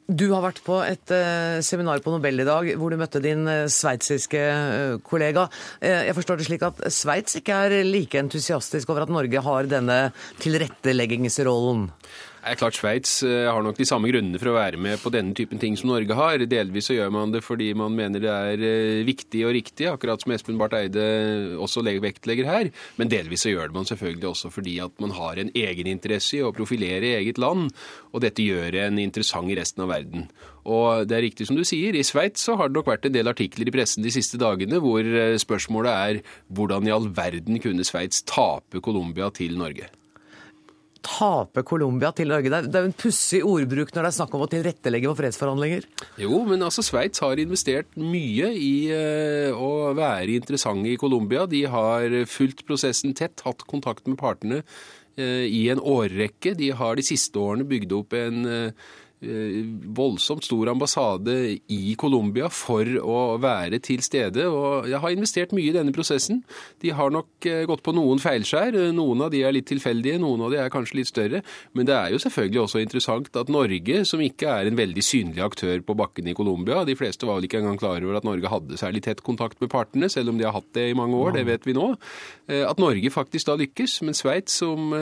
[0.07, 3.43] Du har vært på et uh, seminar på Nobel i dag hvor du møtte din
[3.43, 5.49] uh, sveitsiske uh, kollega.
[5.83, 9.99] jeg forstår det slik at Sveits ikke er like entusiastisk over at Norge har denne
[10.45, 11.89] tilretteleggingsrollen?
[12.47, 15.11] Det er klart Sveits eh, har nok de samme grunnene for å være med på
[15.11, 16.45] denne typen ting som Norge har.
[16.47, 20.23] Delvis så gjør man det fordi man mener det er eh, viktig og riktig, akkurat
[20.23, 21.03] som Espen Barth Eide
[21.59, 22.71] også vektlegger her.
[23.03, 26.45] Men delvis så gjør det man selvfølgelig også fordi at man har en egeninteresse i
[26.47, 27.75] å profilere eget land,
[28.15, 30.31] og dette gjør en interessant i resten av verden.
[30.71, 33.19] Og det er riktig som du sier, i Sveits så har det nok vært en
[33.19, 37.59] del artikler i pressen de siste dagene hvor eh, spørsmålet er hvordan i all verden
[37.59, 39.91] kunne Sveits tape Colombia til Norge?
[41.07, 42.51] Tape Colombia til Norge?
[42.51, 45.89] Det er jo en pussig ordbruk når det er snakk om å tilrettelegge for fredsforhandlinger.
[46.23, 51.47] Jo, men altså Sveits har investert mye i uh, å være interessante i Colombia.
[51.51, 56.57] De har fulgt prosessen tett, hatt kontakt med partene uh, i en årrekke.
[56.59, 62.85] De har de siste årene bygd opp en Eh, voldsomt stor ambassade i Colombia for
[63.01, 64.45] å være til stede.
[64.45, 66.43] og Jeg har investert mye i denne prosessen.
[66.83, 68.77] De har nok eh, gått på noen feilskjær.
[68.93, 71.41] Noen av de er litt tilfeldige, noen av de er kanskje litt større.
[71.73, 75.43] Men det er jo selvfølgelig også interessant at Norge, som ikke er en veldig synlig
[75.47, 78.51] aktør på bakken i Colombia De fleste var vel ikke engang klar over at Norge
[78.53, 81.33] hadde særlig tett kontakt med partene, selv om de har hatt det i mange år.
[81.39, 81.95] Det vet vi nå.
[82.51, 84.03] Eh, at Norge faktisk da lykkes.
[84.05, 84.93] Men Sveits, som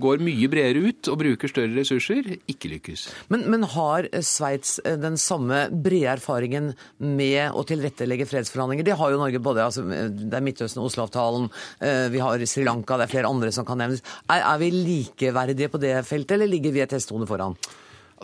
[0.00, 3.06] går mye bredere ut og bruker større ressurser, ikke lykkes.
[3.32, 8.84] Men, men har Sveits eh, den samme brede erfaringen med å tilrettelegge fredsforhandlinger?
[8.84, 9.64] Det har jo Norge både.
[9.64, 11.46] Altså, det er Midtøsten, Oslo-avtalen,
[11.78, 14.02] eh, vi har Sri Lanka, det er flere andre som kan nevnes.
[14.26, 17.54] Er, er vi likeverdige på det feltet, eller ligger vi et hestehode foran?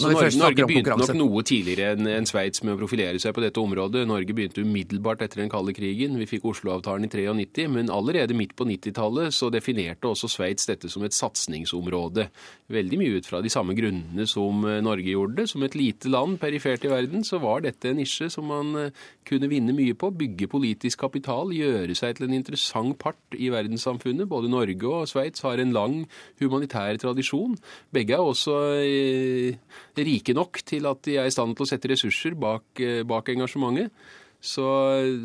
[0.01, 3.43] Altså, Norge, Norge begynte nok noe tidligere enn en Sveits med å profilere seg på
[3.45, 4.07] dette området.
[4.09, 6.17] Norge begynte umiddelbart etter den kalde krigen.
[6.21, 10.91] Vi fikk Oslo-avtalen i 93, men allerede midt på 90-tallet så definerte også Sveits dette
[10.93, 12.29] som et satsingsområde.
[12.73, 15.49] Veldig mye ut fra de samme grunnene som eh, Norge gjorde det.
[15.53, 19.05] Som et lite land perifert i verden så var dette en nisje som man eh,
[19.29, 20.13] kunne vinne mye på.
[20.21, 24.29] Bygge politisk kapital, gjøre seg til en interessant part i verdenssamfunnet.
[24.31, 26.01] Både Norge og Sveits har en lang
[26.41, 27.59] humanitær tradisjon.
[27.95, 29.59] Begge er også eh,
[29.98, 33.31] rike nok til at de er i stand til å sette ressurser bak, eh, bak
[33.33, 33.94] engasjementet.
[34.40, 34.64] Så,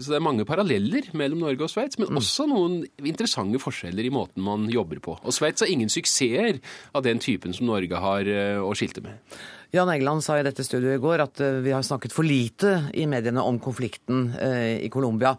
[0.04, 2.18] så, det er mange paralleller mellom Norge og Sveits, men mm.
[2.20, 5.16] også noen interessante forskjeller i måten man jobber på.
[5.24, 6.60] Og Sveits har ingen suksesser
[6.92, 9.38] av den typen som Norge har eh, å skilte med.
[9.74, 12.76] Jan Egeland sa i dette studioet i går at eh, vi har snakket for lite
[12.94, 15.34] i mediene om konflikten i Colombia.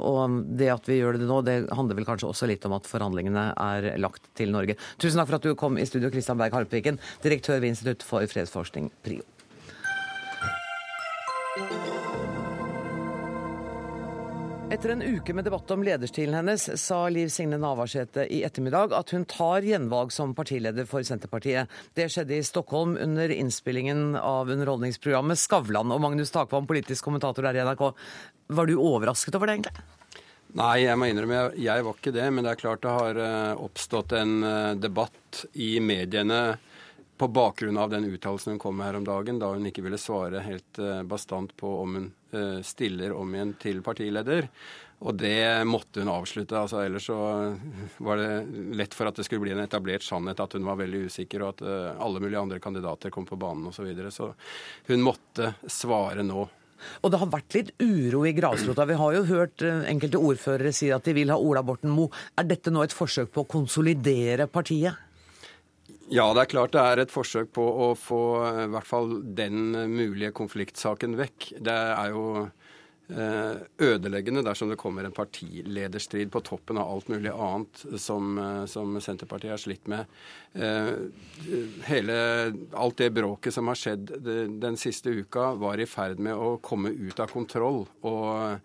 [0.00, 2.88] Og det at vi gjør det nå, det handler vel kanskje også litt om at
[2.88, 4.76] forhandlingene er lagt til Norge.
[5.00, 8.26] Tusen takk for at du kom i studio, Kristian Berg Harpviken, direktør ved Institutt for
[8.30, 9.26] fredsforskning, PRIO.
[14.70, 19.10] Etter en uke med debatt om lederstilen hennes, sa Liv Signe Navarsete i ettermiddag at
[19.10, 21.66] hun tar gjenvalg som partileder for Senterpartiet.
[21.98, 25.90] Det skjedde i Stockholm under innspillingen av underholdningsprogrammet Skavlan.
[25.90, 27.82] Og Magnus Takvam, politisk kommentator der i NRK,
[28.54, 29.88] var du overrasket over det, egentlig?
[30.62, 32.30] Nei, jeg må innrømme jeg var ikke det.
[32.30, 36.44] Men det er klart det har eh, oppstått en eh, debatt i mediene
[37.20, 39.98] på bakgrunn av den uttalelsen hun kom med her om dagen, da hun ikke ville
[40.00, 44.46] svare helt eh, bastant på om hun eh, stiller om igjen til partileder.
[45.04, 46.56] Og det måtte hun avslutte.
[46.56, 47.18] altså Ellers så
[48.04, 48.30] var det
[48.76, 51.52] lett for at det skulle bli en etablert sannhet at hun var veldig usikker, og
[51.52, 53.82] at eh, alle mulige andre kandidater kom på banen osv.
[53.82, 54.14] Så, videre.
[54.16, 54.32] så
[54.88, 56.46] hun måtte svare nå.
[57.04, 58.88] Og det har vært litt uro i grasrota.
[58.88, 62.08] Vi har jo hørt enkelte ordførere si at de vil ha Ola Borten Moe.
[62.40, 65.09] Er dette nå et forsøk på å konsolidere partiet?
[66.10, 68.22] Ja, det er klart det er et forsøk på å få
[68.64, 71.52] i hvert fall den mulige konfliktsaken vekk.
[71.62, 72.24] Det er jo
[73.14, 78.64] eh, ødeleggende dersom det kommer en partilederstrid på toppen av alt mulig annet som, eh,
[78.66, 80.10] som Senterpartiet har slitt med.
[80.58, 80.90] Eh,
[81.86, 82.18] hele,
[82.74, 84.10] alt det bråket som har skjedd
[84.58, 87.84] den siste uka, var i ferd med å komme ut av kontroll.
[88.02, 88.58] og Eh,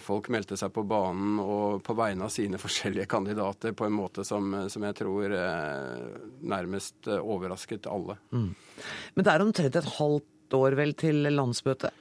[0.00, 4.24] folk meldte seg på banen og på vegne av sine forskjellige kandidater på en måte
[4.24, 6.08] som, som jeg tror eh,
[6.40, 8.18] nærmest eh, overrasket alle.
[8.32, 8.50] Mm.
[9.14, 11.92] Men det er omtrent et halvt år vel til landsmøtet.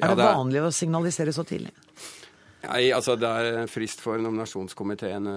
[0.00, 0.38] Er ja, det, det er...
[0.38, 1.74] vanlig å signalisere så tidlig?
[2.60, 5.28] Nei, altså Det er frist for nominasjonskomiteen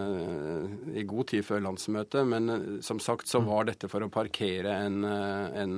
[0.92, 2.28] i god tid før landsmøtet.
[2.28, 3.48] Men som sagt så mm.
[3.48, 5.78] var dette for å parkere en, en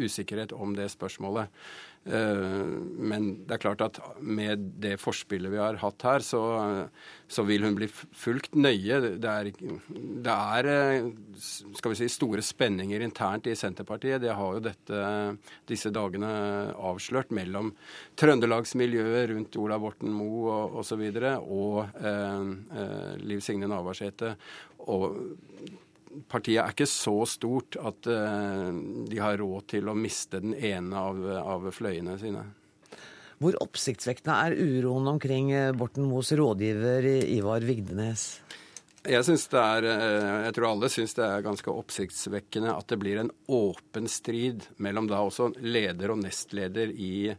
[0.00, 1.52] usikkerhet om det spørsmålet.
[2.08, 6.40] Eh, men det er klart at med det forspillet vi har hatt her, så,
[7.28, 9.00] så vil hun bli fulgt nøye.
[9.20, 9.50] Det er,
[10.24, 11.10] det er, eh,
[11.76, 14.22] skal vi si, store spenninger internt i Senterpartiet.
[14.24, 15.02] Det har jo dette,
[15.68, 16.32] disse dagene
[16.72, 17.74] avslørt mellom
[18.20, 21.04] trøndelagsmiljøet rundt Ola Borten Moe og osv.
[21.04, 24.34] og, og eh, eh, Liv Signe Navarsete.
[24.88, 25.20] Og
[26.30, 28.70] partiet er ikke så stort at uh,
[29.08, 32.44] de har råd til å miste den ene av, av fløyene sine.
[33.40, 38.42] Hvor oppsiktsvekkende er uroen omkring eh, Borten Moes rådgiver Ivar Vigdenes?
[39.00, 43.32] Jeg, er, eh, jeg tror alle syns det er ganske oppsiktsvekkende at det blir en
[43.48, 47.30] åpen strid mellom da også leder og nestleder i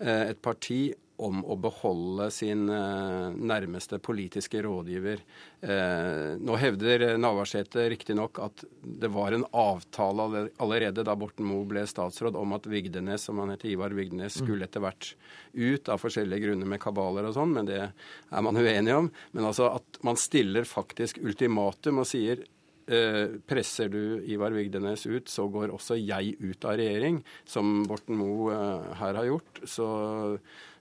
[0.00, 0.86] et parti
[1.20, 5.22] om å beholde sin eh, nærmeste politiske rådgiver.
[5.60, 11.84] Eh, nå hevder Navarsete riktignok at det var en avtale allerede da Borten Moe ble
[11.88, 14.46] statsråd om at Vigdenes, som han heter Ivar Vigdenes, mm.
[14.46, 15.12] skulle etter hvert
[15.52, 19.12] ut av forskjellige grunner med kabaler og sånn, men det er man uenig om.
[19.36, 22.44] Men altså at man stiller faktisk ultimatum og sier
[22.90, 28.18] eh, presser du Ivar Vigdenes ut, så går også jeg ut av regjering, som Borten
[28.20, 28.56] Moe
[29.00, 29.62] her har gjort.
[29.68, 29.86] Så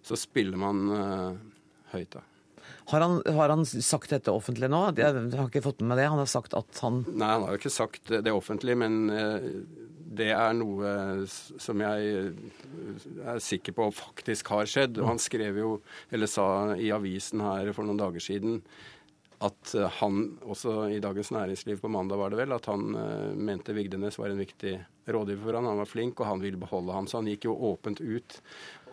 [0.06, 1.38] så spiller man uh,
[1.94, 2.26] høyt, da.
[2.90, 4.80] Har han, har han, sagt dette offentlig nå?
[4.98, 6.08] Jeg har ikke fått med meg det.
[6.10, 9.50] Han har sagt at han Nei, han har jo ikke sagt det offentlig, men uh,
[10.20, 10.94] det er noe
[11.30, 12.32] som jeg
[13.30, 14.98] er sikker på faktisk har skjedd.
[15.02, 15.74] Og han skrev jo,
[16.10, 18.64] eller sa i avisen her for noen dager siden,
[19.46, 22.90] at han, også i Dagens Næringsliv på mandag var det vel, at han
[23.40, 24.74] mente Vigdenes var en viktig
[25.14, 25.66] rådgiver for han.
[25.66, 27.08] Han var flink, og han ville beholde ham.
[27.08, 28.40] Så han gikk jo åpent ut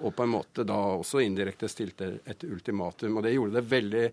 [0.03, 3.19] og på en måte da også indirekte stilte et ultimatum.
[3.19, 4.07] Og det gjorde det veldig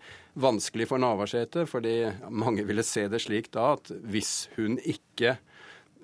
[0.43, 1.97] vanskelig for Navarsete, fordi
[2.29, 5.37] mange ville se det slik da at hvis hun ikke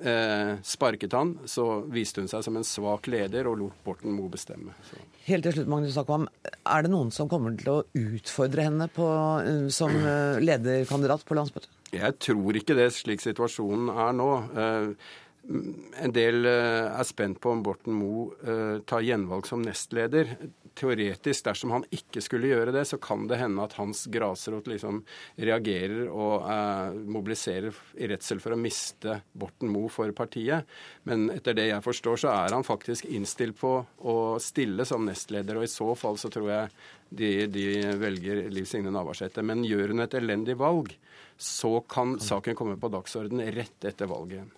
[0.01, 4.31] eh, sparket han, så viste hun seg som en svak leder og lot Borten Moe
[4.31, 4.75] bestemme.
[4.89, 4.99] Så.
[5.29, 6.27] Helt til slutt, Magnus Akvam.
[6.43, 9.07] Er det noen som kommer til å utfordre henne på,
[9.43, 11.71] eh, som eh, lederkandidat på landsmøtet?
[11.95, 14.29] Jeg tror ikke det, slik situasjonen er nå.
[14.53, 15.17] Eh,
[15.49, 20.35] en del eh, er spent på om Borten Moe eh, tar gjenvalg som nestleder.
[20.77, 25.01] Teoretisk, dersom han ikke skulle gjøre det, så kan det hende at hans grasrot liksom
[25.41, 30.69] reagerer og eh, mobiliserer i redsel for å miste Borten Moe for partiet.
[31.09, 35.57] Men etter det jeg forstår, så er han faktisk innstilt på å stille som nestleder.
[35.57, 36.77] Og i så fall så tror jeg
[37.09, 37.65] de, de
[37.97, 39.41] velger Liv Signe Navarsete.
[39.41, 40.93] Men gjør hun et elendig valg,
[41.39, 44.55] så kan saken komme på dagsorden rett etter valget igjen.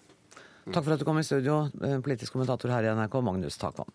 [0.69, 3.89] Takk for at du kom i studio, eh, politisk kommentator her i NRK, Magnus Takvam.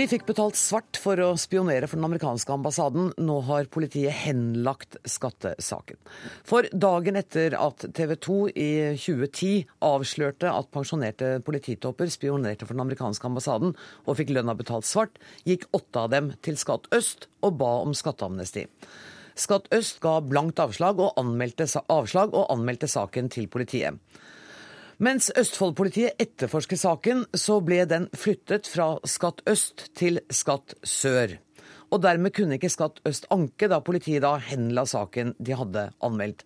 [0.00, 3.10] De fikk betalt svart for å spionere for den amerikanske ambassaden.
[3.20, 5.98] Nå har politiet henlagt skattesaken.
[6.48, 12.86] For dagen etter at TV 2 i 2010 avslørte at pensjonerte polititopper spionerte for den
[12.86, 17.60] amerikanske ambassaden og fikk lønna betalt svart, gikk åtte av dem til Skatt øst og
[17.60, 18.64] ba om skatteamnesti.
[19.36, 24.00] Skatt øst ga blankt avslag og anmeldte, avslag og anmeldte saken til politiet.
[25.00, 31.38] Mens Østfold-politiet etterforsker saken, så ble den flyttet fra Skatt øst til Skatt sør.
[31.88, 36.44] Og dermed kunne ikke Skatt øst anke, da politiet da henla saken de hadde anmeldt.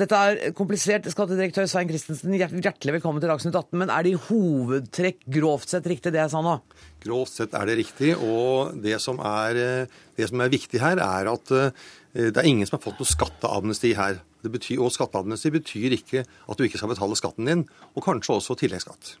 [0.00, 1.06] Dette er komplisert.
[1.14, 3.78] Skattedirektør Svein Christensen, hjertelig velkommen til Dagsnytt 18.
[3.78, 6.56] Men er det i hovedtrekk grovt sett riktig det jeg sa nå?
[7.04, 8.16] Grovt sett er det riktig.
[8.18, 9.86] Og det som er,
[10.18, 11.86] det som er viktig her, er at eh,
[12.18, 14.18] det er ingen som har fått noe skatteamnesti her.
[14.40, 18.56] Betyr, og skatteamnesti betyr ikke at du ikke skal betale skatten din, og kanskje også
[18.62, 19.18] tilleggsskatt.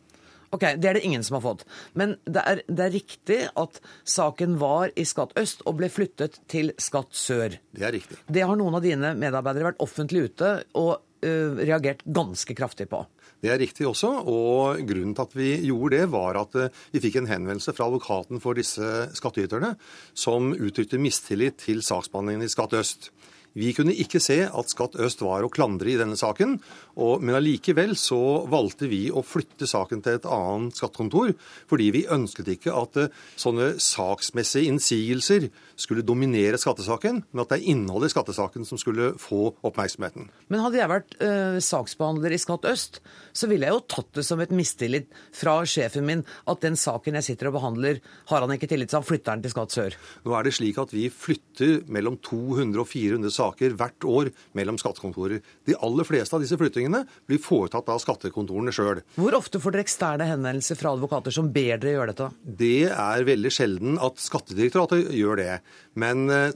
[0.50, 1.62] Ok, Det er det ingen som har fått.
[1.94, 6.40] Men det er, det er, riktig at saken var i Skatt øst og ble flyttet
[6.50, 7.54] til Skatt sør.
[7.70, 8.18] Det er riktig.
[8.26, 13.04] Det har noen av dine medarbeidere vært offentlig ute og uh, reagert ganske kraftig på.
[13.40, 16.58] Det er riktig også, og grunnen til at vi gjorde det, var at
[16.92, 19.70] vi fikk en henvendelse fra advokaten for disse skattyterne,
[20.12, 23.08] som uttrykte mistillit til saksbehandlingen i Skatt øst.
[23.58, 26.58] Vi kunne ikke se at Skatt øst var å klandre i denne saken,
[27.00, 31.32] og, men allikevel så valgte vi å flytte saken til et annet skattekontor,
[31.70, 33.08] fordi vi ønsket ikke at uh,
[33.40, 35.48] sånne saksmessige innsigelser
[35.80, 40.28] skulle dominere skattesaken, men at det er innholdet i skattesaken som skulle få oppmerksomheten.
[40.52, 43.00] Men hadde jeg vært uh, saksbehandler i Skatt øst,
[43.34, 47.18] så ville jeg jo tatt det som et mistillit fra sjefen min at den saken
[47.18, 47.98] jeg sitter og behandler,
[48.30, 49.98] har han ikke tillit til, han flytter den til Skatt sør.
[50.26, 54.78] Nå er det slik at vi flytter mellom 200 og 400 saker hvert år mellom
[54.80, 55.42] skattekontorer.
[55.66, 59.02] De aller fleste av disse flyttingene blir foretatt av skattekontorene sjøl.
[59.18, 62.30] Hvor ofte får dere eksterne henvendelser fra advokater som ber dere gjøre dette?
[62.60, 65.54] Det er veldig sjelden at Skattedirektoratet gjør det.
[65.98, 66.50] Men eh,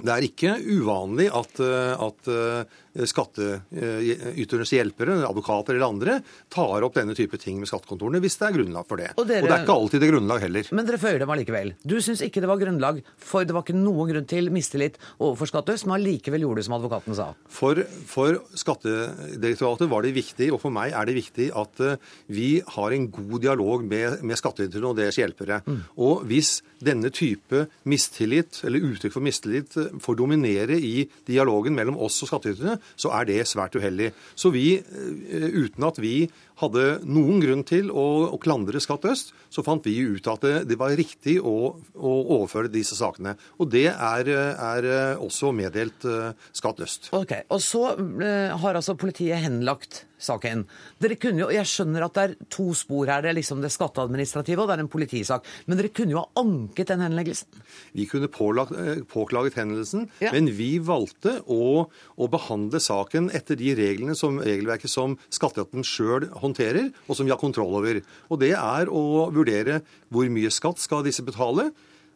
[0.00, 6.16] det er ikke uvanlig at, eh, at eh, skattyternes hjelpere, advokater eller andre,
[6.52, 9.10] tar opp denne type ting med skattekontorene hvis det er grunnlag for det.
[9.16, 10.70] Og, dere, og det er ikke alltid det er grunnlag heller.
[10.74, 11.74] Men dere føyer dem allikevel.
[11.86, 15.50] Du syns ikke det var grunnlag, for det var ikke noen grunn til mistillit overfor
[15.50, 17.28] Skattøst, men allikevel gjorde det som advokaten sa.
[17.50, 22.50] For, for Skattedirektoratet var det viktig, og for meg er det viktig, at eh, vi
[22.76, 25.60] har en god dialog med, med skattyterne og deres hjelpere.
[25.66, 25.80] Mm.
[26.02, 32.18] Og hvis denne type mistillit, eller uttrykk for mistillit, får dominere i dialogen mellom oss
[32.24, 34.12] og skattyterne, så er det svært uheldig.
[34.34, 36.14] Så vi, eh, uten at vi
[36.60, 40.54] hadde noen grunn til å, å klandre Skatt øst, så fant vi ut at det,
[40.70, 43.36] det var riktig å, å, overføre disse sakene.
[43.60, 47.10] Og det er, er også meddelt uh, Skatt øst.
[47.16, 50.64] Ok, Og så uh, har altså politiet henlagt saken.
[51.00, 53.24] Dere kunne jo, Jeg skjønner at det er to spor her.
[53.24, 55.48] Det er liksom det skatteadministrative og det er en politisak.
[55.66, 57.48] Men dere kunne jo ha anket den henleggelsen?
[57.96, 58.74] Vi kunne pålagt,
[59.10, 60.32] påklaget henleggelsen, ja.
[60.34, 66.28] men vi valgte å, å, behandle saken etter de reglene som regelverket som skatteetaten sjøl
[66.30, 68.02] håndterer håndterer, og som vi har kontroll over.
[68.28, 69.80] Og det er å vurdere
[70.12, 71.70] hvor mye skatt skal disse betale.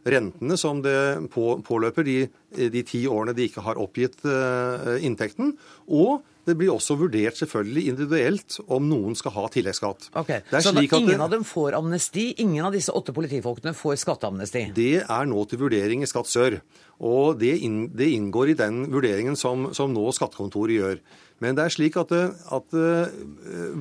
[0.05, 2.18] Rentene som det påløper de,
[2.53, 5.55] de ti årene de ikke har oppgitt uh, inntekten.
[5.88, 10.11] Og det blir også vurdert selvfølgelig individuelt om noen skal ha tilleggsskatt.
[10.20, 10.42] Okay.
[10.52, 12.30] Så ingen det, av dem får amnesti?
[12.44, 14.66] Ingen av disse åtte politifolkene får skatteamnesti?
[14.76, 16.59] Det er nå til vurdering i Skatt sør.
[17.04, 21.02] Og det, inn, det inngår i den vurderingen som, som nå skattekontoret gjør.
[21.42, 23.11] Men det er slik at, at uh,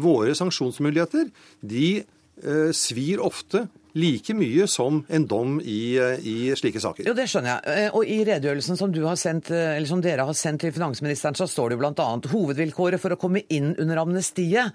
[0.01, 1.29] våre sanksjonsmuligheter
[1.61, 7.07] de uh, svir ofte like mye som en dom i, eh, i, slike saker.
[7.07, 7.91] Jo, Det skjønner jeg.
[7.93, 9.51] Og I redegjørelsen som, sendt,
[9.87, 12.07] som, dere har sendt til finansministeren, så står det jo bl.a.
[12.33, 14.73] hovedvilkåret for å komme inn under amnestiet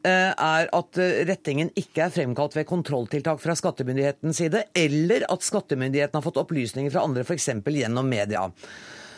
[0.00, 0.96] er at
[1.28, 6.92] rettingen ikke er fremkalt ved kontrolltiltak fra skattemyndighetens side, eller at skattemyndigheten har fått opplysninger
[6.94, 7.50] fra andre, f.eks.
[7.68, 8.46] gjennom media.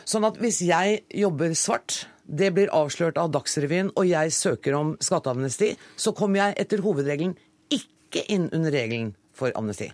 [0.03, 4.95] Sånn at hvis jeg jobber svart det blir avslørt av Dagsrevyen, og jeg søker om
[5.03, 7.35] skatteamnesti, så kommer jeg etter hovedregelen
[7.73, 9.91] ikke inn under regelen for amnesti.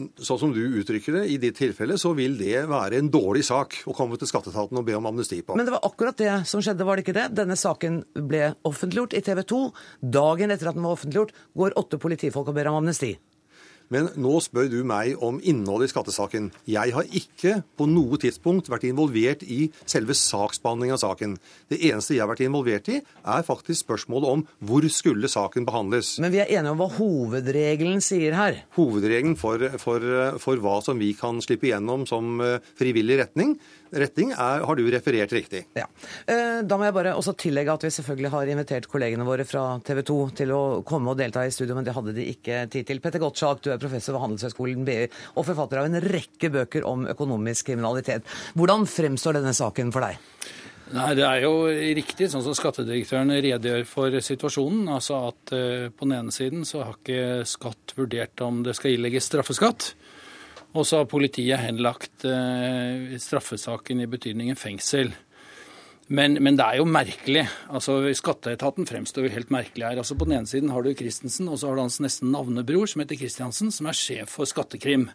[0.00, 3.82] Sånn som du uttrykker det, i ditt tilfelle så vil det være en dårlig sak
[3.90, 5.56] å komme til skatteetaten og be om amnesti på.
[5.58, 7.26] Men det var akkurat det som skjedde, var det ikke det?
[7.36, 9.60] Denne saken ble offentliggjort i TV 2.
[10.16, 13.12] Dagen etter at den var offentliggjort, går åtte politifolk og ber om amnesti.
[13.90, 16.50] Men nå spør du meg om innholdet i skattesaken.
[16.70, 21.34] Jeg har ikke på noe tidspunkt vært involvert i selve saksbehandlingen av saken.
[21.72, 26.12] Det eneste jeg har vært involvert i, er faktisk spørsmålet om hvor skulle saken behandles.
[26.22, 28.62] Men vi er enige om hva hovedregelen sier her?
[28.78, 30.06] Hovedregelen for, for,
[30.38, 33.56] for hva som vi kan slippe igjennom som eh, frivillig retning,
[33.92, 35.64] retning er, har du referert riktig.
[35.76, 35.86] Ja.
[36.26, 39.64] Eh, da må jeg bare også tillegge at vi selvfølgelig har invitert kollegene våre fra
[39.86, 42.88] TV 2 til å komme og delta i studio, men det hadde de ikke tid
[42.88, 43.02] til.
[43.02, 45.02] Petter Gottschalk, du er professor ved Handelshøyskolen BI
[45.34, 48.26] og forfatter av en rekke bøker om økonomisk kriminalitet.
[48.58, 50.18] Hvordan fremstår denne saken for deg?
[50.90, 54.88] Nei, Det er jo riktig, sånn som skattedirektøren redegjør for situasjonen.
[54.90, 58.96] altså at uh, På den ene siden så har ikke skatt vurdert om det skal
[58.96, 59.92] ilegges straffeskatt.
[60.70, 65.10] Og så har politiet henlagt eh, straffesaken i betydningen fengsel.
[66.10, 67.44] Men, men, det er jo merkelig.
[67.70, 69.98] altså Skatteetaten fremstår jo helt merkelig her.
[70.02, 72.90] altså På den ene siden har du Christensen, og så har du hans nesten navnebror,
[72.90, 75.06] som heter Kristiansen, som er sjef for Skattekrim.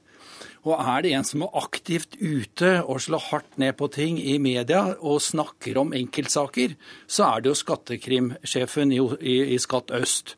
[0.63, 4.37] Og er det en som er aktivt ute og slår hardt ned på ting i
[4.39, 6.77] media og snakker om enkeltsaker,
[7.07, 10.37] så er det jo skattekrimsjefen i, i, i Skatt øst.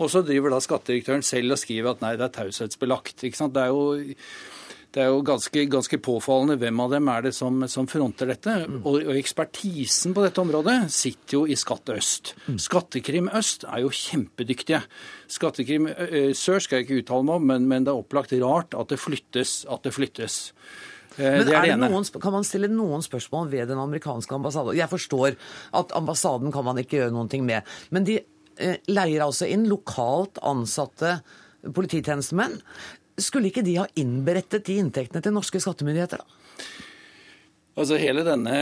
[0.00, 3.26] Og så driver da skattedirektøren selv og skriver at nei, det er taushetsbelagt.
[3.28, 3.54] ikke sant?
[3.56, 4.00] Det er jo
[4.90, 8.56] det er jo ganske, ganske, påfallende hvem av dem er det som, som fronter dette.
[8.66, 8.80] Mm.
[8.80, 12.32] Og, og, ekspertisen på dette området sitter jo i Skatt øst.
[12.48, 12.58] Mm.
[12.58, 14.82] Skattekrim øst er jo kjempedyktige.
[15.30, 15.86] Skattekrim
[16.34, 18.98] sør skal jeg ikke uttale meg om, men, men, det er opplagt rart at det
[18.98, 19.60] flyttes.
[19.70, 20.40] At det flyttes.
[21.20, 24.78] Men det det noen, Kan man stille noen spørsmål ved den amerikanske ambassaden?
[24.78, 25.36] Jeg forstår
[25.76, 27.66] at ambassaden kan man ikke gjøre noen ting med.
[27.90, 28.29] Men de eh,
[28.90, 31.18] leier altså inn lokalt ansatte
[31.76, 32.58] polititjenestemenn
[33.20, 36.22] skulle ikke de ha innberettet de inntektene til norske skattemyndigheter?
[36.22, 36.38] da?
[37.78, 38.54] Altså Hele denne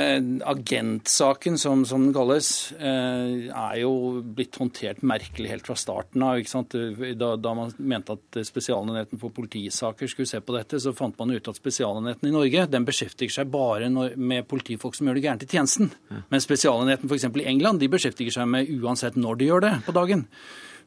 [0.46, 6.42] agentsaken, som, som den kalles, eh, er jo blitt håndtert merkelig helt fra starten av.
[6.44, 11.32] Da, da, man mente at Spesialenheten for politisaker skulle se på dette, så fant man
[11.32, 15.48] ut at Spesialenheten i Norge den beskjeftiger seg bare med politifolk som gjør det gærent
[15.48, 15.92] i tjenesten.
[16.28, 17.30] Men Spesialenheten f.eks.
[17.32, 20.28] i England de beskjeftiger seg med uansett når de gjør det på dagen.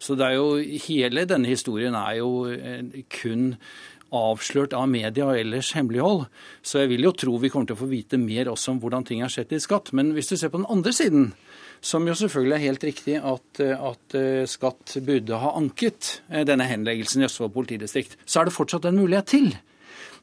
[0.02, 0.56] Så det er jo,
[0.88, 3.52] hele denne historien er jo eh, kun
[4.12, 6.26] avslørt av media og ellers hemmelighold.
[6.64, 9.08] Så jeg vil jo tro vi kommer til å få vite mer også om hvordan
[9.08, 9.94] ting er sett i skatt.
[9.98, 11.32] Men hvis du ser på den andre siden,
[11.82, 16.68] som jo selvfølgelig er helt riktig at, at eh, Skatt burde ha anket eh, denne
[16.70, 19.50] henleggelsen i Østfold politidistrikt, så er det fortsatt en mulighet til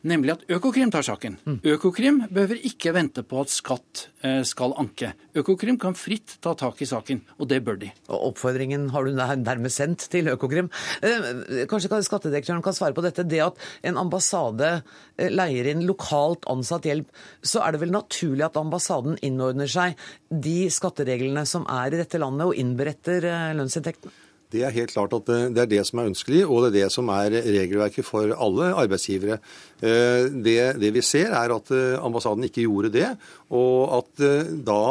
[0.07, 1.39] nemlig at Økokrim tar saken.
[1.47, 1.59] Mm.
[1.75, 5.13] Økokrim behøver ikke vente på at skatt eh, skal anke.
[5.39, 7.91] Økokrim kan fritt ta tak i saken, og det bør de.
[8.09, 10.71] Og Oppfordringen har du nærmest sendt til Økokrim.
[11.03, 13.27] Eh, kanskje skattedirektøren kan svare på dette.
[13.29, 14.71] Det at en ambassade
[15.17, 17.11] eh, leier inn lokalt ansatt hjelp,
[17.43, 22.21] så er det vel naturlig at ambassaden innordner seg de skattereglene som er i dette
[22.21, 23.27] landet, og innberetter
[23.59, 24.28] lønnsinntektene?
[24.49, 26.93] Det er helt klart at det er det som er ønskelig, og det er det
[26.95, 29.39] som er regelverket for alle arbeidsgivere.
[29.85, 33.11] Eh, det, det vi ser, er at eh, ambassaden ikke gjorde det,
[33.53, 34.83] og at eh, da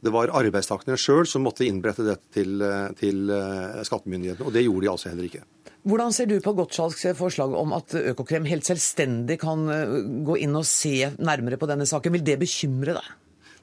[0.00, 2.62] det var arbeidstakerne sjøl som måtte innberette dette til,
[2.96, 3.18] til
[3.84, 4.46] skattemyndighetene.
[4.48, 5.42] Og det gjorde de altså heller ikke.
[5.90, 9.68] Hvordan ser du på Gottschalks forslag om at Økokrem helt selvstendig kan
[10.24, 12.16] gå inn og se nærmere på denne saken?
[12.16, 13.12] Vil det bekymre deg?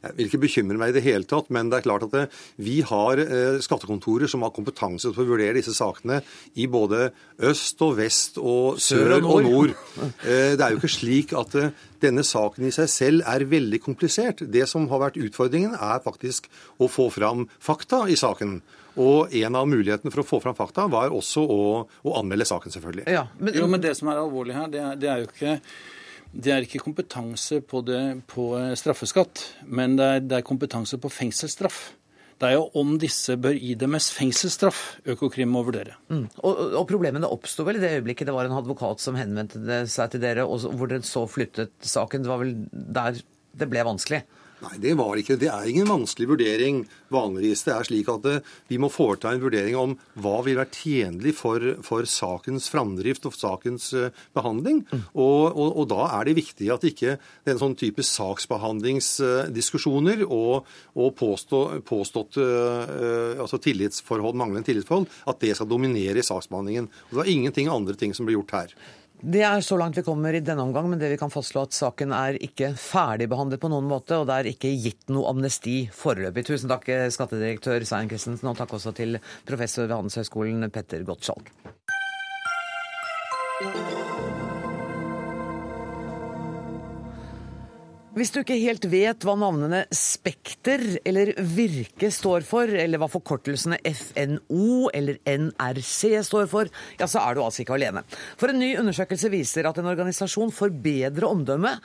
[0.08, 2.24] Jeg vil ikke bekymre meg i det hele tatt, men det er klart at det,
[2.64, 6.22] vi har eh, skattekontorer som har kompetanse til å vurdere disse sakene
[6.60, 7.12] i både
[7.48, 9.36] øst og vest og sør, og nord.
[9.36, 9.76] Og nord.
[10.24, 13.82] Eh, det er jo ikke slik at eh, denne saken i seg selv er veldig
[13.84, 14.46] komplisert.
[14.48, 16.50] Det som har vært utfordringen, er faktisk
[16.82, 18.60] å få fram fakta i saken.
[18.98, 22.74] Og en av mulighetene for å få fram fakta var også å, å anmelde saken,
[22.74, 23.06] selvfølgelig.
[23.14, 25.58] Ja, men, jo, men det som er alvorlig her, det er, det er jo ikke
[26.34, 31.12] det er ikke kompetanse på, det, på straffeskatt, men det er, det er, kompetanse på
[31.12, 31.80] fengselsstraff.
[32.38, 35.96] Det er jo om disse bør idømmes fengselsstraff Økokrim må vurdere.
[36.12, 36.28] Mm.
[36.46, 40.14] Og, og, Problemene oppsto vel i det øyeblikket det var en advokat som henvendte seg
[40.14, 42.26] til dere, og hvor dere så flyttet saken.
[42.26, 43.18] Det var vel der
[43.58, 44.22] det ble vanskelig?
[44.58, 45.52] Nei, det var ikke det.
[45.54, 46.78] er ingen vanskelig vurdering.
[47.14, 50.58] Vanligvis det er slik at det, eh, vi må foreta en vurdering om hva vil
[50.58, 54.82] være tjenlig for, for sakens framdrift og sakens uh, behandling.
[54.90, 55.04] Mm.
[55.14, 60.66] Og, og, og, da er det viktig at ikke den sånn type saksbehandlingsdiskusjoner uh, og,
[60.98, 66.86] og påstå, påstått uh, altså tillitsforhold, manglende tillitsforhold, at det skal dominere i saksbehandlingen.
[66.90, 68.70] Og det var ingenting andre ting som ble gjort her.
[69.18, 71.74] Det er så langt vi kommer i denne omgang, men det vi kan fastslå at
[71.74, 76.46] saken er ikke ferdigbehandlet på noen måte, og det er ikke gitt noe amnesti foreløpig.
[76.46, 79.18] Tusen takk, skattedirektør Svein Christensen, og takk også til
[79.50, 81.50] professor ved Handelshøyskolen Petter Gottschalk.
[88.18, 93.78] Hvis du ikke helt vet hva navnene Spekter eller Virke står for, eller hva forkortelsene
[93.86, 98.02] FNO eller NRC står for, ja, så er du altså ikke alene.
[98.42, 101.76] For en ny undersøkelse viser at en organisasjon får bedre omdømme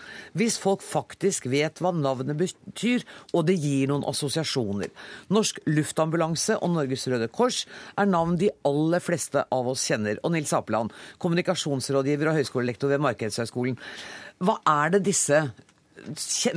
[0.40, 3.04] hvis folk faktisk vet hva navnet betyr,
[3.36, 4.88] og det gir noen assosiasjoner.
[5.36, 10.16] Norsk Luftambulanse og Norges Røde Kors er navn de aller fleste av oss kjenner.
[10.24, 13.76] Og Nils Apeland, kommunikasjonsrådgiver og høyskolelektor ved Markedshøgskolen.
[14.40, 15.42] Hva er det disse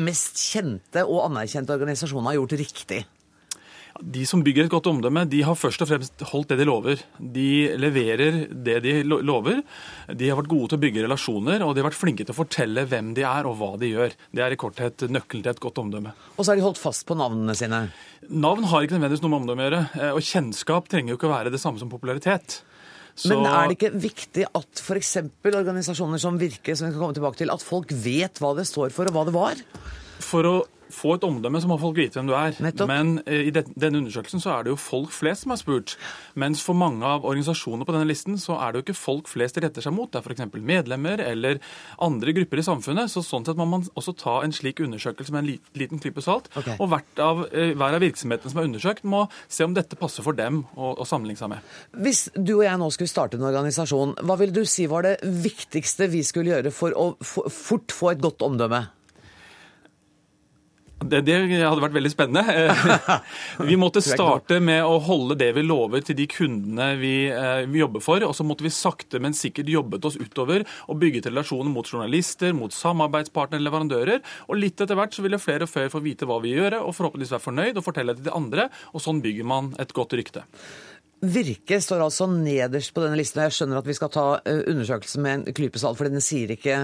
[0.01, 3.03] mest kjente og anerkjente organisasjonene har gjort riktig?
[3.95, 6.99] De som bygger et godt omdømme, de har først og fremst holdt det de lover.
[7.19, 9.61] De leverer det de lover.
[10.11, 12.39] De har vært gode til å bygge relasjoner, og de har vært flinke til å
[12.41, 14.17] fortelle hvem de er og hva de gjør.
[14.35, 16.11] Det er i korthet nøkkelen til et godt omdømme.
[16.35, 17.85] Og så har de holdt fast på navnene sine?
[18.27, 19.83] Navn har ikke nødvendigvis noe med omdømme å gjøre.
[20.01, 22.59] Eh, og kjennskap trenger jo ikke å være det samme som popularitet.
[23.16, 23.32] Så...
[23.32, 25.13] Men er det ikke viktig at f.eks.
[25.47, 28.91] organisasjoner som Virke, som vi skal komme tilbake til, at folk vet hva det står
[28.95, 29.61] for og hva det var?
[30.26, 30.55] For å
[30.93, 32.55] få et omdømme, så må folk vite hvem du er.
[32.63, 32.89] Nettopp.
[32.89, 35.95] Men eh, i denne undersøkelsen så er det jo folk flest som er spurt.
[36.39, 39.57] Mens for mange av organisasjonene på denne listen så er det jo ikke folk flest
[39.57, 40.11] de retter seg mot.
[40.11, 40.57] Det er f.eks.
[40.59, 41.61] medlemmer eller
[42.03, 43.11] andre grupper i samfunnet.
[43.11, 46.49] Så sånn sett må man også ta en slik undersøkelse med en liten klype salt.
[46.55, 46.77] Okay.
[46.79, 50.38] Og av, eh, hver av virksomhetene som er undersøkt, må se om dette passer for
[50.38, 51.73] dem å, å sammenligne seg med.
[52.05, 55.17] Hvis du og jeg nå skulle starte en organisasjon, hva vil du si var det
[55.23, 58.86] viktigste vi skulle gjøre for å fort få et godt omdømme?
[61.05, 63.19] Det, det, hadde vært veldig spennende.
[63.69, 67.81] Vi måtte starte med å holde det vi lover til de kundene vi, eh, vi,
[67.83, 68.25] jobber for.
[68.25, 72.55] Og så måtte vi sakte, men sikkert jobbet oss utover og bygget relasjoner mot journalister,
[72.57, 74.23] mot samarbeidspartnere, leverandører.
[74.49, 76.95] Og litt etter hvert så ville flere og flere få vite hva vi gjør, og
[76.97, 78.69] forhåpentligvis være fornøyd og fortelle det til de andre.
[78.93, 80.45] Og sånn bygger man et godt rykte.
[81.24, 83.39] Virke står altså nederst på denne listen.
[83.39, 86.24] og Jeg skjønner at vi skal ta eh, undersøkelsen med en klype salt, for den
[86.24, 86.80] sier ikke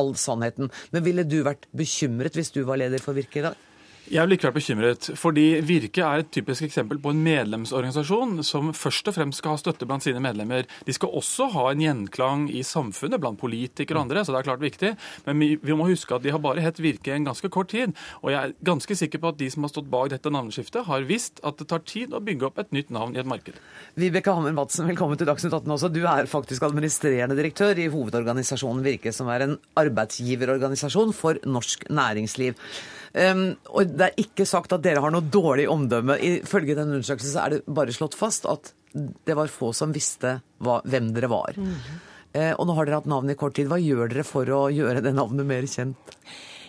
[0.00, 0.72] all sannheten.
[0.94, 3.64] Men ville du vært bekymret hvis du var leder for Virke i dag?
[4.06, 9.08] Jeg ikke vært bekymret, fordi Virke er et typisk eksempel på en medlemsorganisasjon som først
[9.10, 10.68] og fremst skal ha støtte blant sine medlemmer.
[10.86, 14.46] De skal også ha en gjenklang i samfunnet blant politikere og andre, så det er
[14.46, 14.92] klart viktig.
[15.26, 17.96] Men vi må huske at de har bare hett Virke en ganske kort tid.
[18.22, 21.08] Og jeg er ganske sikker på at de som har stått bak dette navneskiftet, har
[21.10, 23.58] visst at det tar tid å bygge opp et nytt navn i et marked.
[23.98, 25.90] Vibeke Hammer Madsen, velkommen til Dagsnytt 18 også.
[25.90, 32.54] Du er faktisk administrerende direktør i hovedorganisasjonen Virke, som er en arbeidsgiverorganisasjon for norsk næringsliv.
[33.16, 36.18] Um, og det er ikke sagt at dere har noe dårlig omdømme.
[36.20, 40.38] Ifølge den undersøkelsen så er det bare slått fast at det var få som visste
[40.64, 41.56] hva, hvem dere var.
[41.56, 41.76] Mm.
[42.36, 43.70] Eh, og nå har dere hatt navnet i kort tid.
[43.70, 46.16] Hva gjør dere for å gjøre det navnet mer kjent?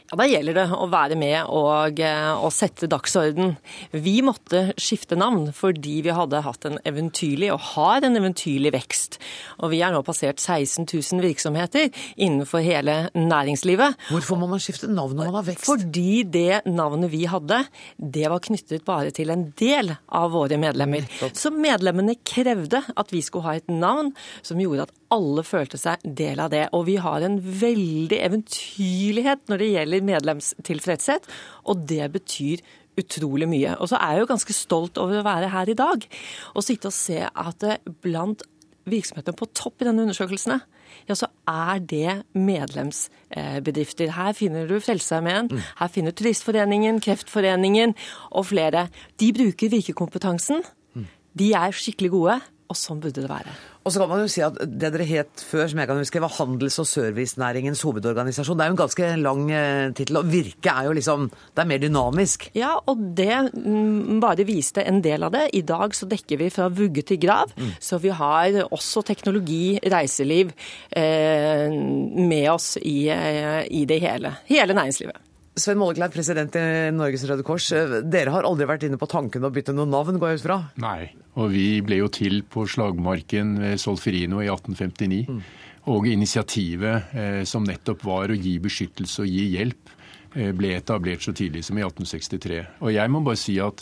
[0.07, 3.57] Ja, Da gjelder det å være med og, eh, og, sette dagsorden.
[3.91, 9.17] Vi måtte skifte navn fordi vi hadde hatt en eventyrlig, og har en eventyrlig vekst.
[9.59, 13.97] Og vi har nå passert 16 000 virksomheter innenfor hele næringslivet.
[14.07, 15.67] Hvorfor må man skifte navn når man har vekst?
[15.67, 17.65] Fordi det navnet vi hadde,
[17.99, 21.03] det var knyttet bare til en del av våre medlemmer.
[21.35, 26.03] Så medlemmene krevde at vi skulle ha et navn som gjorde at alle følte seg
[26.03, 26.65] del av det.
[26.75, 31.29] Og vi har en veldig eventyrlighet når det gjelder medlemstilfredshet,
[31.67, 32.63] og det betyr
[32.97, 33.75] utrolig mye.
[33.77, 36.07] Og så er jeg jo ganske stolt over å være her i dag
[36.53, 37.67] og sitte og se at
[38.03, 38.45] blant
[38.87, 40.61] virksomhetene på topp i denne undersøkelsene,
[41.07, 44.13] ja, så er det medlemsbedrifter.
[44.15, 45.63] Her finner du Frelsesarmeen, mm.
[45.81, 47.95] her finner du Turistforeningen, Kreftforeningen
[48.31, 48.87] og flere.
[49.19, 50.63] De bruker virkekompetansen.
[50.95, 51.09] Mm.
[51.39, 52.39] De er skikkelig gode.
[52.67, 53.53] Og sånn burde det være.
[53.87, 56.21] Og så kan man jo si at Det dere het før, som jeg kan huske,
[56.23, 58.57] var Handels- og servicenæringens hovedorganisasjon.
[58.59, 60.19] Det er jo en ganske lang eh, tittel.
[60.19, 62.49] Og Virke er jo liksom Det er mer dynamisk.
[62.57, 65.45] Ja, og det mm, bare viste en del av det.
[65.55, 67.53] I dag så dekker vi fra vugge til grav.
[67.55, 67.71] Mm.
[67.79, 70.51] Så vi har også teknologi, reiseliv,
[70.91, 74.35] eh, med oss i, eh, i det hele.
[74.51, 75.26] Hele næringslivet.
[75.57, 77.71] Svein Mollekleiv, president i Norges Røde Kors.
[78.05, 80.57] Dere har aldri vært inne på tanken å bytte noe navn, går jeg ut fra?
[80.83, 85.23] Nei, og vi ble jo til på slagmarken ved Solferino i 1859.
[85.33, 85.41] Mm.
[85.89, 89.93] Og initiativet eh, som nettopp var å gi beskyttelse og gi hjelp,
[90.35, 92.61] eh, ble etablert så tidlig som i 1863.
[92.83, 93.81] Og jeg må bare si at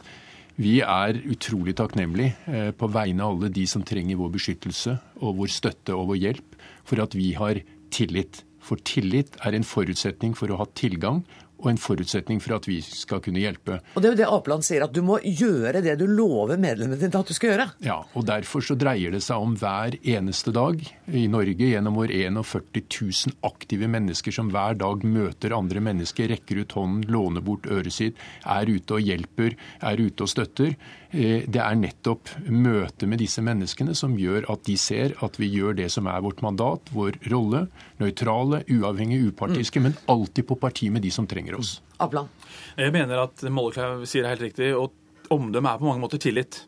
[0.55, 5.41] vi er utrolig takknemlige eh, på vegne av alle de som trenger vår beskyttelse og
[5.41, 7.59] vår støtte og vår hjelp, for at vi har
[7.91, 8.45] tillit.
[8.65, 11.25] For tillit er en forutsetning for å ha tilgang
[11.61, 13.79] og en forutsetning for at vi skal kunne hjelpe.
[13.95, 16.99] Og Det er jo det Apeland sier, at du må gjøre det du lover medlemmene
[16.99, 17.67] dine at du skal gjøre.
[17.85, 22.11] Ja, og Derfor så dreier det seg om hver eneste dag i Norge, gjennom vår
[22.11, 27.69] 41 000 aktive mennesker som hver dag møter andre mennesker, rekker ut hånden, låner bort
[27.69, 30.75] øret sitt, er ute og hjelper, er ute og støtter.
[31.15, 35.47] Eh, det er nettopp møtet med disse menneskene som gjør at de ser at vi
[35.53, 37.65] gjør det som er vårt mandat, vår rolle.
[38.03, 39.87] Nøytrale, uavhengige, upartiske, mm.
[39.87, 41.81] men alltid på parti med de som trenger trenger oss.
[41.97, 42.29] Abland.
[42.77, 44.71] Jeg mener at Mollekleiv sier det helt riktig.
[44.75, 44.93] og
[45.33, 46.65] Omdømme er på mange måter tillit.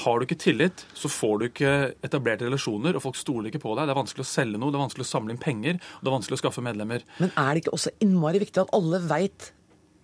[0.00, 1.70] Har du ikke tillit, så får du ikke
[2.04, 3.88] etablerte relasjoner, og folk stoler ikke på deg.
[3.88, 6.10] Det er vanskelig å selge noe, det er vanskelig å samle inn penger, og det
[6.10, 7.02] er vanskelig å skaffe medlemmer.
[7.18, 9.50] Men er det ikke også innmari viktig at alle veit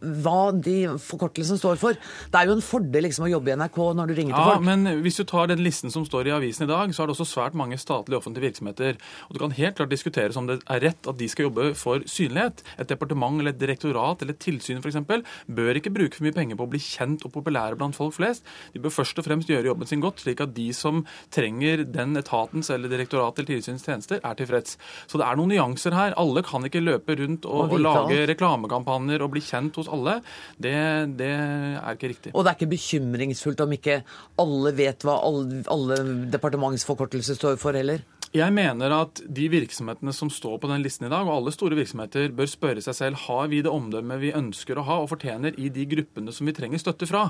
[0.00, 1.96] hva de forkortelsene står for.
[2.32, 4.50] Det er jo en fordel liksom å jobbe i NRK når du ringer ja, til
[4.52, 4.66] folk.
[4.68, 7.16] Men hvis du tar den listen som står i avisen i dag, så er det
[7.16, 9.00] også svært mange statlige offentlige virksomheter.
[9.26, 12.04] Og det kan helt klart diskuteres om det er rett at de skal jobbe for
[12.10, 12.62] synlighet.
[12.76, 15.00] Et departement eller et direktorat eller et tilsyn f.eks.
[15.48, 18.44] bør ikke bruke for mye penger på å bli kjent og populære blant folk flest.
[18.74, 22.16] De bør først og fremst gjøre jobben sin godt, slik at de som trenger den
[22.20, 24.76] etatens eller direktorat eller tilsynets tjenester, er tilfreds.
[25.08, 26.16] Så det er noen nyanser her.
[26.20, 29.92] Alle kan ikke løpe rundt og, og, og lage reklamekampanjer og bli kjent hos hos
[29.94, 30.18] alle,
[30.58, 30.74] det,
[31.18, 32.34] det er ikke riktig.
[32.34, 34.00] Og det er ikke bekymringsfullt om ikke
[34.42, 36.02] alle vet hva alle, alle
[36.34, 38.04] departementsforkortelser står for heller?
[38.36, 41.78] Jeg mener at de virksomhetene som står på den listen i dag, og alle store
[41.78, 45.56] virksomheter, bør spørre seg selv har vi det omdømmet vi ønsker å ha og fortjener
[45.62, 47.28] i de gruppene som vi trenger støtte fra.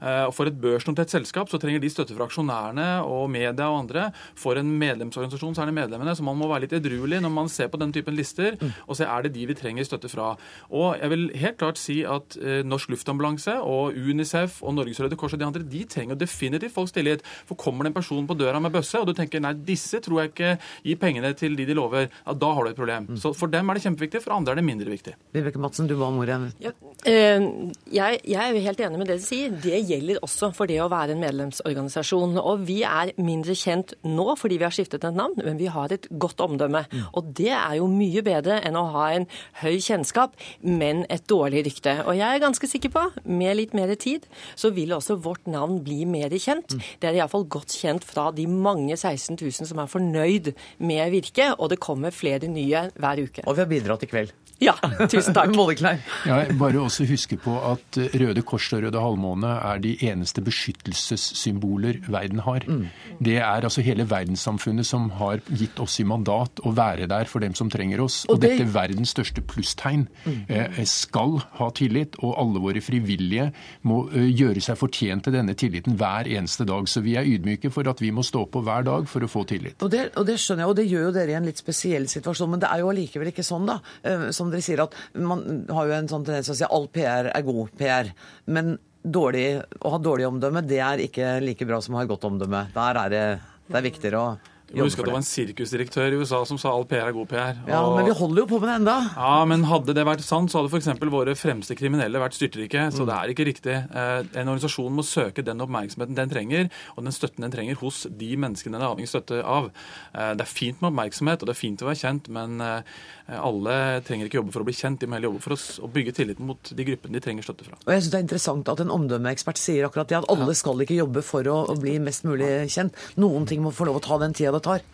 [0.00, 3.82] Eh, og For et børsnotert selskap så trenger de støtte fra aksjonærene og media og
[3.84, 4.08] andre.
[4.38, 7.50] For en medlemsorganisasjon så er det medlemmene, så man må være litt edruelig når man
[7.52, 8.72] ser på den typen lister mm.
[8.86, 10.32] og se er det de vi trenger støtte fra.
[10.72, 15.18] Og jeg vil helt klart si at eh, Norsk Luftambulanse og Unicef og Norges Røde
[15.20, 17.24] Kors og de andre de trenger definitivt folks tillit.
[17.48, 20.22] For kommer det en person på døra med bøsse, og du tenker nei, disse tror
[20.22, 20.52] jeg ikke
[20.86, 23.08] gir pengene til de de lover, ja, da har du et problem.
[23.10, 23.20] Mm.
[23.20, 25.16] Så For dem er det kjempeviktig, for andre er det mindre viktig.
[25.34, 26.38] Vibeke Madsen, du ba om ordet.
[26.62, 27.46] Ja, øh,
[27.92, 29.54] jeg, jeg, er jo helt enig med det du sier.
[29.62, 32.36] Det gjelder også for det å være en medlemsorganisasjon.
[32.40, 35.92] Og vi er mindre kjent nå fordi vi har skiftet et navn, men vi har
[35.94, 36.84] et godt omdømme.
[37.16, 39.28] Og det er jo mye bedre enn å ha en
[39.62, 41.98] høy kjennskap, men et dårlig rykte.
[42.06, 44.26] Og jeg er ganske sikker på, med litt mer tid,
[44.58, 46.76] så vil også vårt navn bli mer kjent.
[47.00, 51.52] Det er iallfall godt kjent fra de mange 16 000 som er fornøyd med Virke,
[51.56, 53.46] og det kommer flere nye hver uke.
[53.46, 54.34] Og vi har bidratt i kveld.
[54.62, 54.72] Ja,
[55.10, 55.52] tusen takk.
[56.28, 61.98] ja, bare også huske på at Røde Kors og Røde Halvmåne er de eneste beskyttelsessymboler
[62.08, 62.64] verden har.
[62.64, 62.86] Mm.
[63.20, 67.44] Det er altså hele verdenssamfunnet som har gitt oss i mandat å være der for
[67.44, 68.22] dem som trenger oss.
[68.26, 68.54] Og, og det...
[68.54, 70.38] dette verdens største plusstegn mm.
[70.48, 73.50] eh, skal ha tillit, og alle våre frivillige
[73.88, 76.88] må gjøre seg fortjent til denne tilliten hver eneste dag.
[76.88, 79.44] Så vi er ydmyke for at vi må stå på hver dag for å få
[79.52, 79.76] tillit.
[79.84, 82.08] Og det, og det skjønner jeg, og det gjør jo dere i en litt spesiell
[82.08, 83.78] situasjon, men det er jo allikevel ikke sånn, da.
[84.00, 86.74] Uh, som dere sier, at man har jo en sånn tendens til å si at
[86.76, 88.12] all PR er god PR.
[88.46, 89.46] Men dårlig,
[89.82, 92.66] å ha dårlig omdømme, det er ikke like bra som å ha godt omdømme.
[92.74, 93.24] Der er det,
[93.68, 94.36] det er viktigere å
[94.84, 97.60] husker at det var en sirkusdirektør i USA som sa all PR er god PR.
[97.68, 97.96] Ja, og...
[97.96, 98.96] Men vi holder jo på med det enda.
[99.16, 100.90] Ja, men hadde det vært sant, så hadde f.eks.
[101.12, 102.88] våre fremste kriminelle vært styrtrike.
[102.94, 103.08] Så mm.
[103.08, 103.76] det er ikke riktig.
[103.76, 108.04] Eh, en organisasjon må søke den oppmerksomheten den trenger, og den støtten den trenger hos
[108.10, 109.70] de menneskene den er avhengig støtte av.
[110.12, 112.98] Eh, det er fint med oppmerksomhet, og det er fint å være kjent, men eh,
[113.40, 116.14] alle trenger ikke jobbe for å bli kjent, de må heller jobbe for å bygge
[116.20, 117.78] tilliten mot de gruppene de trenger støtte fra.
[117.82, 120.84] Og jeg synes Det er interessant at en omdømmeekspert sier akkurat det, at alle skal
[120.84, 122.96] ikke jobbe for å bli mest mulig kjent.
[123.20, 124.84] Noen ting må få lov å ta den tida det tar.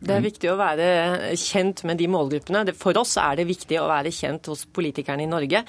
[0.00, 2.72] Det er viktig å være kjent med de målgruppene.
[2.78, 5.60] For oss er det viktig å være kjent hos politikerne i Norge,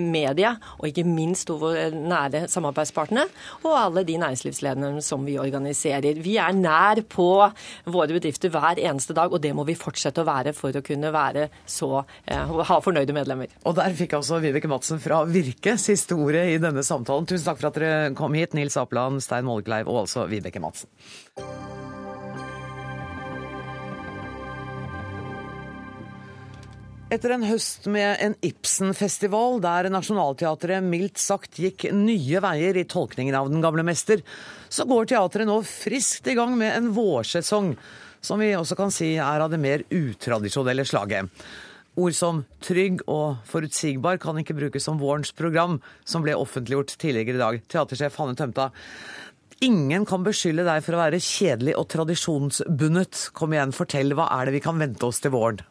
[0.00, 3.28] media og ikke minst våre nære samarbeidspartnere
[3.66, 6.16] og alle de næringslivslederne som vi organiserer.
[6.24, 7.28] Vi er nær på
[7.84, 11.12] våre bedrifter hver eneste dag, og det må vi fortsette å være for å kunne
[11.12, 13.52] være så, eh, ha fornøyde medlemmer.
[13.68, 17.28] Og der fikk altså Vibeke Madsen fra Virke siste ordet i denne samtalen.
[17.28, 20.88] Tusen takk for at dere kom hit, Nils Apland, Stein Molgleiv og altså Vibeke Madsen.
[27.14, 33.36] Etter en høst med en Ibsen-festival der Nationaltheatret mildt sagt gikk nye veier i tolkningen
[33.38, 34.24] av Den gamle mester,
[34.66, 37.76] så går teatret nå friskt i gang med en vårsesong,
[38.18, 41.28] som vi også kan si er av det mer utradisjonelle slaget.
[41.94, 47.36] Ord som trygg og forutsigbar kan ikke brukes som vårens program, som ble offentliggjort tidligere
[47.36, 47.60] i dag.
[47.70, 48.72] Teatersjef Hanne Tømta.
[49.62, 53.28] Ingen kan beskylde deg for å være kjedelig og tradisjonsbundet.
[53.38, 55.62] Kom igjen, fortell, hva er det vi kan vente oss til våren?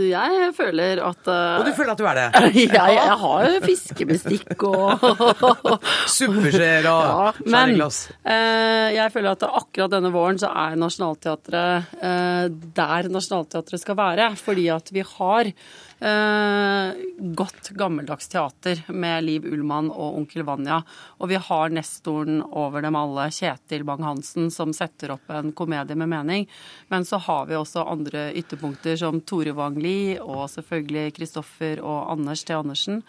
[0.00, 2.26] Jeg føler at uh, Og du føler at du er det?
[2.62, 5.04] jeg, jeg har fiskebestikk og
[6.16, 8.00] Suppeskjeer og ja, skjæreglass.
[8.24, 12.44] Uh, jeg føler at akkurat denne våren så er Nationaltheatret uh,
[12.76, 14.32] der Nationaltheatret skal være.
[14.40, 20.80] Fordi at vi har Eh, godt gammeldags teater med Liv Ullmann og Onkel Vanja.
[21.22, 26.10] Og vi har nestoren over dem alle, Kjetil Bang-Hansen, som setter opp en komedie med
[26.10, 26.48] mening.
[26.90, 32.42] Men så har vi også andre ytterpunkter som Tore Wang-Lie og selvfølgelig Kristoffer og Anders
[32.44, 32.56] T.
[32.56, 33.02] Andersen.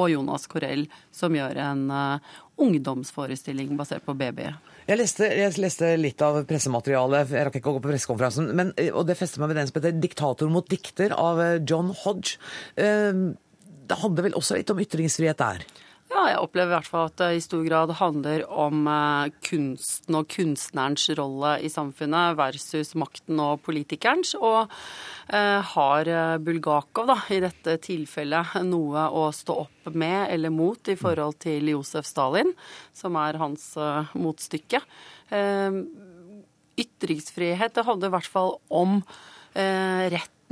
[0.00, 4.46] Og Jonas Korell, som gjør en uh, ungdomsforestilling basert på BB.
[4.88, 8.72] Jeg leste, jeg leste, litt av pressematerialet, jeg rakk ikke å gå på pressekonferansen, men,
[8.80, 11.94] eh, og det fester meg ved den som heter 'Diktator mot dikter' av eh, John
[12.02, 12.38] Hodge.
[12.74, 13.12] Eh,
[13.86, 15.62] det handler vel også litt om ytringsfrihet der?
[16.12, 18.84] Ja, jeg opplever i hvert fall at det i stor grad handler om
[19.46, 24.34] kunsten og kunstnerens rolle i samfunnet versus makten og politikerens.
[24.36, 24.68] Og
[25.32, 30.90] Eh, har eh, Bulgakov da, i dette tilfellet noe å stå opp med eller mot
[30.90, 32.50] i forhold til Josef Stalin,
[32.92, 34.82] som er hans eh, motstykke.
[36.82, 38.98] Ytringsfrihet det handler i hvert fall om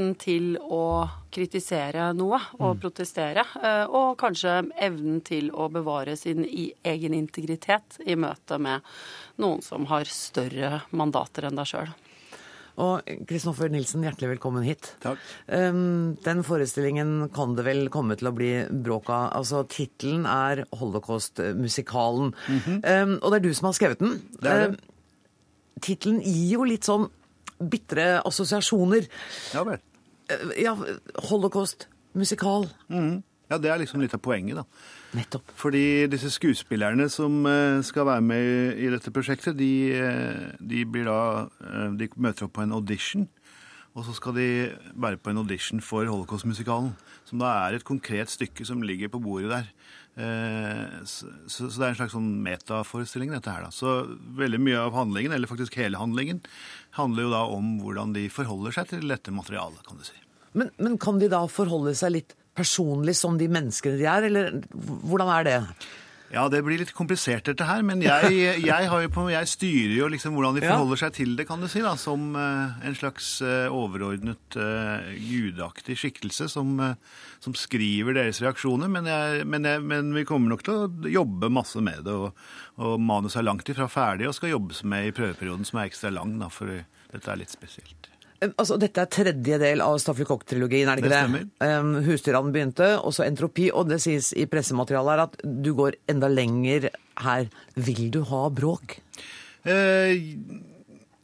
[0.00, 2.80] retten til å kritisere noe og mm.
[2.80, 3.44] protestere.
[3.88, 8.80] Og kanskje evnen til å bevare sin egen integritet i møte med
[9.38, 11.90] noen som har større mandater enn deg sjøl.
[12.80, 14.94] Og Kristoffer Nilsen, hjertelig velkommen hit.
[15.02, 15.18] Takk.
[15.52, 19.34] Um, den forestillingen kan det vel komme til å bli bråk av.
[19.36, 22.32] Altså, Tittelen er Holocaust-musikalen.
[22.48, 23.02] Mm -hmm.
[23.02, 24.22] um, og det er du som har skrevet den.
[24.40, 24.68] Det.
[24.68, 24.76] Um,
[25.82, 27.10] Tittelen gir jo litt sånn
[27.60, 29.06] bitre assosiasjoner.
[29.52, 29.80] Ja vel.
[30.30, 30.76] Uh, ja,
[31.30, 32.68] Holocaust, musikal.
[32.88, 33.20] Mm.
[33.50, 34.64] Ja, det er liksom litt av poenget, da.
[35.18, 35.48] Nettopp.
[35.58, 41.48] Fordi disse skuespillerne som eh, skal være med i dette prosjektet, de, eh, de, da,
[41.66, 43.26] eh, de møter opp på en audition.
[43.98, 44.46] Og så skal de
[44.94, 46.92] være på en audition for Holocaust-musikalen.
[47.26, 49.72] Som da er et konkret stykke som ligger på bordet der.
[50.20, 53.66] Så, så det er en slags sånn metaforestilling, dette her.
[53.66, 53.70] da.
[53.74, 53.94] Så
[54.38, 56.42] veldig mye av handlingen, eller faktisk hele handlingen,
[56.98, 60.18] handler jo da om hvordan de forholder seg til dette materialet, kan du si.
[60.58, 64.60] Men, men kan de da forholde seg litt personlig som de menneskene de er, eller
[65.06, 65.58] hvordan er det?
[66.30, 68.34] Ja, det blir litt komplisert dette her, men jeg,
[68.68, 71.82] jeg, på, jeg styrer jo liksom hvordan de forholder seg til det, kan du si,
[71.82, 76.76] da, som uh, en slags uh, overordnet uh, gudaktig skikkelse som,
[77.42, 78.92] som, skriver deres reaksjoner.
[78.92, 82.46] Men, jeg, men, men, vi kommer nok til å jobbe masse med det, og,
[82.78, 86.14] og manus er langt ifra ferdig og skal jobbes med i prøveperioden, som er ekstra
[86.14, 88.09] lang, da, for dette er litt spesielt.
[88.40, 91.42] Altså, dette er tredje del av Staffelkokk-trilogien, er det ikke det?
[91.60, 91.68] det?
[91.68, 93.68] Um, Husdyrene begynte, og så entropi.
[93.68, 96.88] Og det sies i pressematerialet her at du går enda lenger
[97.20, 97.50] her.
[97.76, 98.96] Vil du ha bråk?
[99.68, 100.16] Eh,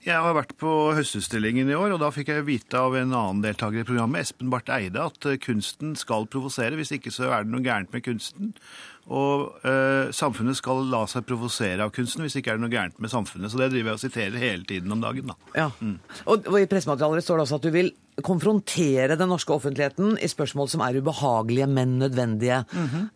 [0.06, 3.40] jeg har vært på Høstutstillingen i år, og da fikk jeg vite av en annen
[3.42, 6.76] deltaker i programmet, Espen Barth Eide, at kunsten skal provosere.
[6.76, 8.52] Hvis ikke så er det noe gærent med kunsten.
[9.06, 12.96] Og eh, samfunnet skal la seg provosere av kunsten, hvis ikke er det noe gærent
[13.02, 13.52] med samfunnet.
[13.52, 15.30] Så det driver jeg og siterer hele tiden om dagen.
[15.30, 15.36] da.
[15.54, 15.68] Ja.
[15.78, 15.98] Mm.
[16.24, 17.92] Og, og, I pressematerialet står det også at du vil
[18.26, 22.64] konfrontere den norske offentligheten i spørsmål som er ubehagelige, men nødvendige.
[22.72, 23.06] Mm -hmm.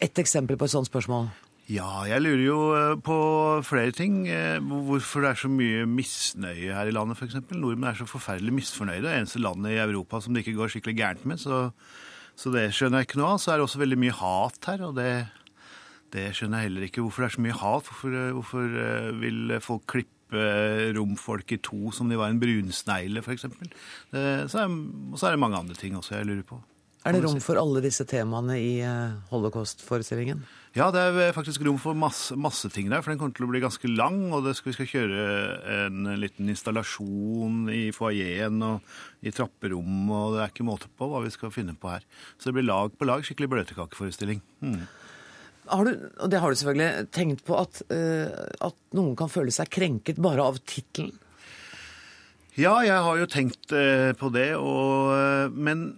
[0.00, 1.28] Et eksempel på et sånt spørsmål?
[1.66, 3.16] Ja, jeg lurer jo eh, på
[3.62, 4.28] flere ting.
[4.28, 7.34] Eh, hvorfor det er så mye misnøye her i landet, f.eks.
[7.50, 9.02] Nordmenn er så forferdelig misfornøyde.
[9.02, 11.38] Det eneste landet i Europa som det ikke går skikkelig gærent med.
[11.38, 11.70] så
[12.36, 13.40] så det skjønner jeg ikke noe av.
[13.40, 15.10] Så er det også veldig mye hat her, og det,
[16.14, 17.04] det skjønner jeg heller ikke.
[17.04, 17.88] Hvorfor det er så mye hat?
[17.88, 20.46] Hvorfor, hvorfor eh, vil folk klippe
[20.96, 23.46] romfolk i to som de var en brunsnegle, f.eks.?
[23.48, 26.60] Og så er det mange andre ting også jeg lurer på.
[27.06, 30.40] Er det rom for alle disse temaene i eh, holocaust-forestillingen?
[30.76, 33.50] Ja, det er faktisk rom for masse, masse, ting der, for den kommer til å
[33.52, 34.18] bli ganske lang.
[34.34, 35.26] Og skal, vi skal kjøre
[35.86, 41.22] en liten installasjon i foajeen og i trapperommet, og det er ikke måte på hva
[41.24, 42.06] vi skal finne på her.
[42.36, 44.42] Så det blir lag på lag, skikkelig bløtkakeforestilling.
[44.66, 44.80] Mm.
[45.70, 45.92] Har du,
[46.22, 50.44] og det har du selvfølgelig tenkt på, at, at noen kan føle seg krenket bare
[50.44, 51.14] av tittelen?
[52.56, 53.72] Ja, jeg har jo tenkt
[54.20, 55.88] på det, og, men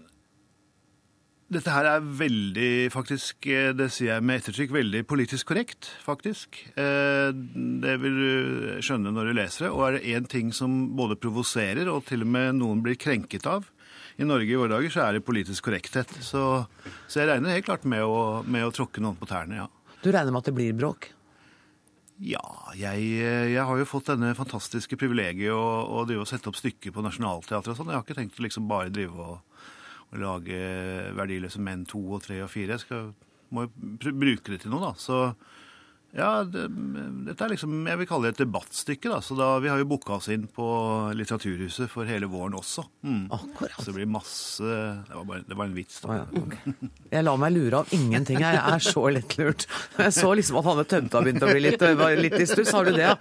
[1.49, 6.61] dette her er veldig, faktisk, eh, det sier jeg med ettertrykk, veldig politisk korrekt, faktisk.
[6.77, 9.73] Eh, det vil du skjønne når du leser det.
[9.73, 13.49] Og er det én ting som både provoserer og til og med noen blir krenket
[13.49, 13.65] av
[14.19, 16.11] i Norge i våre dager, så er det politisk korrekthet.
[16.21, 16.67] Så,
[17.09, 19.69] så jeg regner helt klart med å, med å tråkke noen på tærne, ja.
[20.03, 21.13] Du regner med at det blir bråk?
[22.19, 22.43] Ja,
[22.75, 27.73] jeg, jeg, har jo fått denne fantastiske privilegiet å, å sette opp stykker på Nationaltheatret
[27.73, 27.93] og sånn.
[27.95, 29.69] Jeg har ikke tenkt å liksom bare drive og
[30.13, 30.59] å lage
[31.17, 32.77] verdiløse menn to og tre og fire.
[32.77, 33.11] Jeg skal,
[33.55, 33.73] må jo
[34.13, 34.93] bruke det til noe, da.
[34.99, 35.19] Så
[36.17, 36.63] ja, det,
[37.27, 39.11] dette er liksom Jeg vil kalle det et debattstykke.
[39.13, 40.67] da, så da, Vi har jo booka oss inn på
[41.17, 42.87] Litteraturhuset for hele våren også.
[43.05, 43.27] Mm.
[43.37, 43.77] Akkurat.
[43.77, 46.01] Så det blir masse Det var, bare, det var en vits.
[46.01, 46.09] da.
[46.09, 46.43] Ah, ja.
[46.43, 46.89] okay.
[47.13, 48.41] Jeg lar meg lure av ingenting.
[48.41, 49.67] Jeg er så lettlurt.
[49.99, 51.85] Jeg så liksom at Hanne Tømta begynte å bli litt,
[52.23, 52.73] litt i stuss.
[52.73, 53.15] Har du det, ja?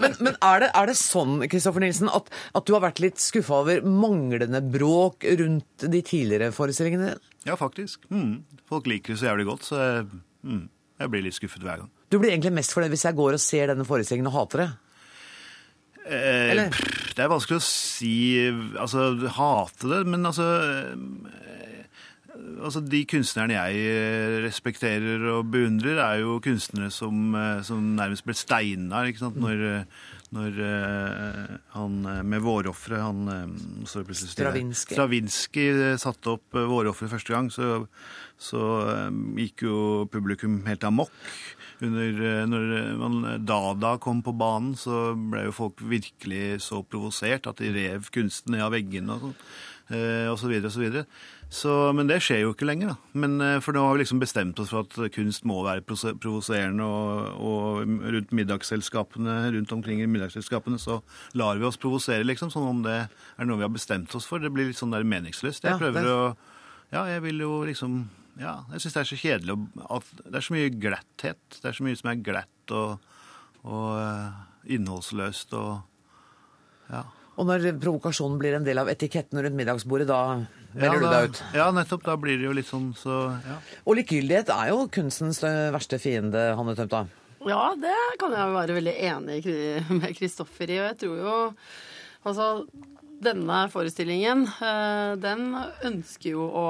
[0.00, 3.20] Men, men er, det, er, det, sånn Kristoffer Nilsen, at, at, du har vært litt
[3.22, 7.14] skuffa over manglende bråk rundt de tidligere forestillingene?
[7.48, 8.04] Ja, faktisk.
[8.12, 8.42] Mm.
[8.68, 10.06] Folk liker det så jævlig godt, så jeg,
[10.44, 10.64] mm.
[11.00, 11.93] jeg blir litt skuffet hver gang.
[12.12, 14.70] Du blir egentlig mest fornøyd hvis jeg går og ser denne forestillingen og hater det?
[16.04, 16.80] Eh,
[17.16, 18.12] det er vanskelig å si
[18.76, 19.06] Altså,
[19.38, 20.98] hate det, men altså eh,
[22.60, 28.26] Altså, De kunstnerne jeg eh, respekterer og beundrer, er jo kunstnere som, eh, som nærmest
[28.26, 29.40] ble steina ikke sant?
[29.40, 29.86] når,
[30.34, 34.96] når uh, han med våroffere, han uh, Stravinskij.
[34.96, 37.86] Stravinskij satte opp våroffere første gang, så,
[38.40, 38.62] så
[39.38, 39.76] gikk jo
[40.12, 41.14] publikum helt amok.
[41.82, 47.48] Under, eh, når man, Dada kom på banen, så ble jo folk virkelig så provosert
[47.50, 49.38] at de rev kunsten ned av veggene og sånn.
[49.92, 51.04] Eh, og så videre og så.
[51.54, 53.18] Så, men det skjer jo ikke lenger, da.
[53.20, 56.86] Men, eh, for nå har vi liksom bestemt oss for at kunst må være provoserende,
[56.86, 61.02] og, og, rundt middagsselskapene, rundt omkring i middagsselskapene så
[61.36, 62.50] lar vi oss provosere, liksom.
[62.54, 64.40] Som om det er noe vi har bestemt oss for.
[64.40, 65.68] Det blir litt sånn der meningsløst.
[65.68, 66.20] Jeg prøver å
[66.92, 68.04] Ja, jeg vil jo liksom
[68.38, 69.54] ja, jeg syns det er så kjedelig
[69.94, 71.42] at Det er så mye glatthet.
[71.54, 73.04] Det er så mye som er glatt og,
[73.62, 75.82] og uh, innholdsløst og
[76.90, 77.04] Ja.
[77.34, 80.20] Og når provokasjonen blir en del av etiketten rundt middagsbordet, da
[80.74, 81.42] melder ja, du deg ut?
[81.56, 82.04] Ja, nettopp.
[82.06, 83.58] Da blir det jo litt sånn, så ja.
[83.84, 87.04] Og likegyldighet er jo kunstens verste fiende, Hanne Tømta.
[87.44, 89.40] Ja, det kan jeg være veldig enig
[90.00, 90.80] med Kristoffer i.
[90.80, 91.36] Og jeg tror jo
[92.24, 92.64] Altså,
[93.20, 95.50] denne forestillingen, eh, den
[95.84, 96.68] ønsker jo å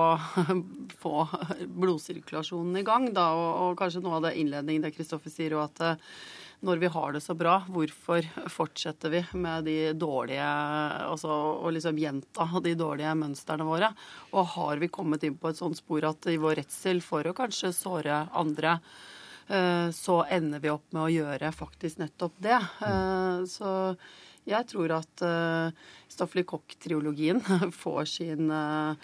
[1.02, 1.28] få
[1.78, 3.28] blodsirkulasjonen i gang, da.
[3.38, 6.16] Og, og kanskje noe av det innledningen det Kristoffer sier, og at eh,
[6.64, 10.46] når vi har det så bra, hvorfor fortsetter vi med de dårlige
[11.08, 13.90] Altså å liksom gjenta de dårlige mønstrene våre?
[14.32, 17.34] Og har vi kommet inn på et sånt spor at i vår redsel for å
[17.36, 18.78] kanskje såre andre,
[19.48, 22.60] eh, så ender vi opp med å gjøre faktisk nettopp det.
[22.60, 23.74] Eh, så
[24.44, 25.22] jeg tror at
[26.12, 27.40] Staffeli Koch-triologien
[27.82, 28.94] får sin Eh,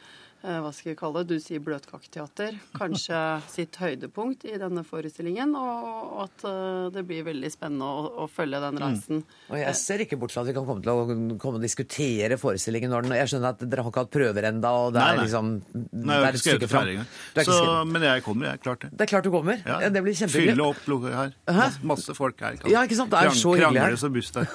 [0.40, 3.18] hva skal vi kalle det, du sier bløtkaketeater, kanskje
[3.54, 5.52] sitt høydepunkt i denne forestillingen.
[5.58, 8.80] Og at eh, det blir veldig spennende å, å følge den mm.
[8.80, 9.20] reisen.
[9.20, 9.50] Mm.
[9.50, 12.38] Og Jeg ser ikke bort fra at vi kan komme til å komme og diskutere
[12.40, 15.10] forestillingen når den Jeg skjønner at dere har ikke hatt prøver ennå, og det nei,
[15.10, 15.12] nei.
[15.12, 17.90] er liksom Nei, jeg har ikke skrevet ferdig engang.
[17.90, 18.60] Men jeg kommer, jeg.
[18.60, 18.90] er Klart det.
[18.96, 19.60] Det er klart du kommer?
[19.66, 19.78] Ja.
[19.90, 20.56] Det blir kjempehyggelig.
[20.56, 21.36] Fylle opp lukket her.
[21.60, 21.68] Hæ?
[21.90, 22.58] Masse folk her.
[22.70, 23.12] Ja, ikke sant?
[23.12, 23.92] Det er så hyggelig her.
[23.92, 24.48] Krangler som buss der.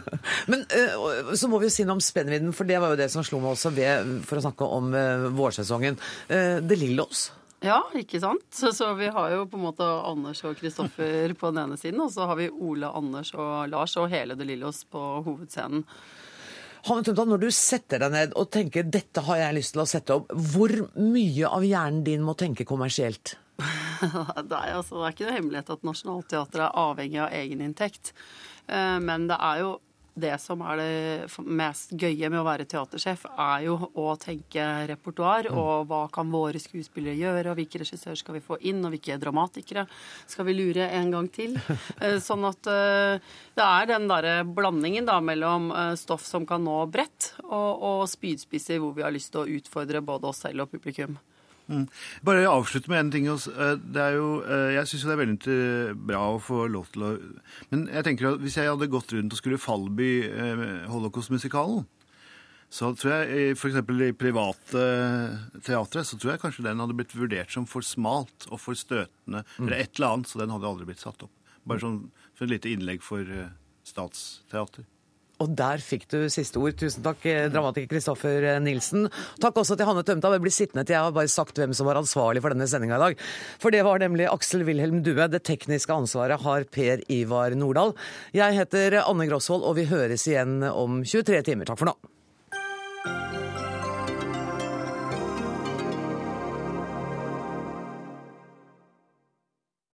[0.50, 0.64] Men
[1.36, 3.40] så må vi jo si noe om spennvidden, for det var jo det som slo
[3.42, 4.96] meg også ved, for å snakke om
[5.34, 5.98] vårsesongen.
[6.28, 7.30] De det Lillos.
[7.64, 8.44] Ja, ikke sant.
[8.52, 12.02] Så, så, vi har jo på en måte Anders og Kristoffer på den ene siden,
[12.04, 15.86] og så har vi Ole, Anders og Lars og hele De Lillos på hovedscenen.
[16.86, 19.88] Hanne Tømtan, når du setter deg ned og tenker 'dette har jeg lyst til å
[19.90, 23.34] sette opp', hvor mye av hjernen din må tenke kommersielt?
[24.50, 28.12] det, er, altså, det er ikke noe hemmelighet at Nationaltheatret er avhengig av egeninntekt.
[28.68, 29.72] Eh, men det er jo
[30.16, 35.50] det som er det mest gøye med å være teatersjef, er jo å tenke repertoar.
[35.52, 35.58] Mm.
[35.60, 39.18] Og hva kan våre skuespillere gjøre, og hvilke regissører skal vi få inn, og hvilke
[39.20, 39.84] dramatikere
[40.24, 41.58] skal vi lure en gang til.
[41.96, 43.22] Eh, sånn at eh,
[43.56, 48.02] det er den derre blandingen da mellom eh, stoff som kan nå bredt, og, og
[48.10, 51.16] spydspisser hvor vi har lyst til å utfordre både oss selv og publikum.
[51.66, 51.86] Mm.
[52.22, 53.26] Bare avslutte med en ting.
[53.26, 55.58] Eh, det er jo, eh, jeg syns det er veldig
[56.06, 57.10] bra å få lov til å
[57.70, 61.86] Men jeg tenker at hvis jeg hadde gått rundt og skulle fallby eh, Holocaust-musikalen,
[62.70, 63.76] så tror jeg f.eks.
[63.78, 64.86] i private
[65.62, 69.44] teatre så tror jeg kanskje den hadde blitt vurdert som for smalt og for støtende
[69.46, 69.66] mm.
[69.68, 71.30] eller et eller annet, så den hadde aldri blitt satt opp.
[71.62, 72.00] Bare sånn
[72.34, 73.22] for et lite innlegg for
[73.86, 74.82] statsteater.
[75.42, 76.76] Og der fikk du siste ord.
[76.80, 79.10] Tusen takk, eh, dramatiker Kristoffer eh, Nilsen.
[79.42, 80.32] Takk også til Hanne Tømta.
[80.32, 82.96] Jeg blir sittende til jeg har bare sagt hvem som var ansvarlig for denne sendinga
[82.96, 83.22] i dag.
[83.60, 85.28] For det var nemlig Aksel Wilhelm Due.
[85.28, 87.92] Det tekniske ansvaret har Per Ivar Nordahl.
[88.36, 91.68] Jeg heter Anne Grosvold, og vi høres igjen om 23 timer.
[91.68, 92.15] Takk for nå.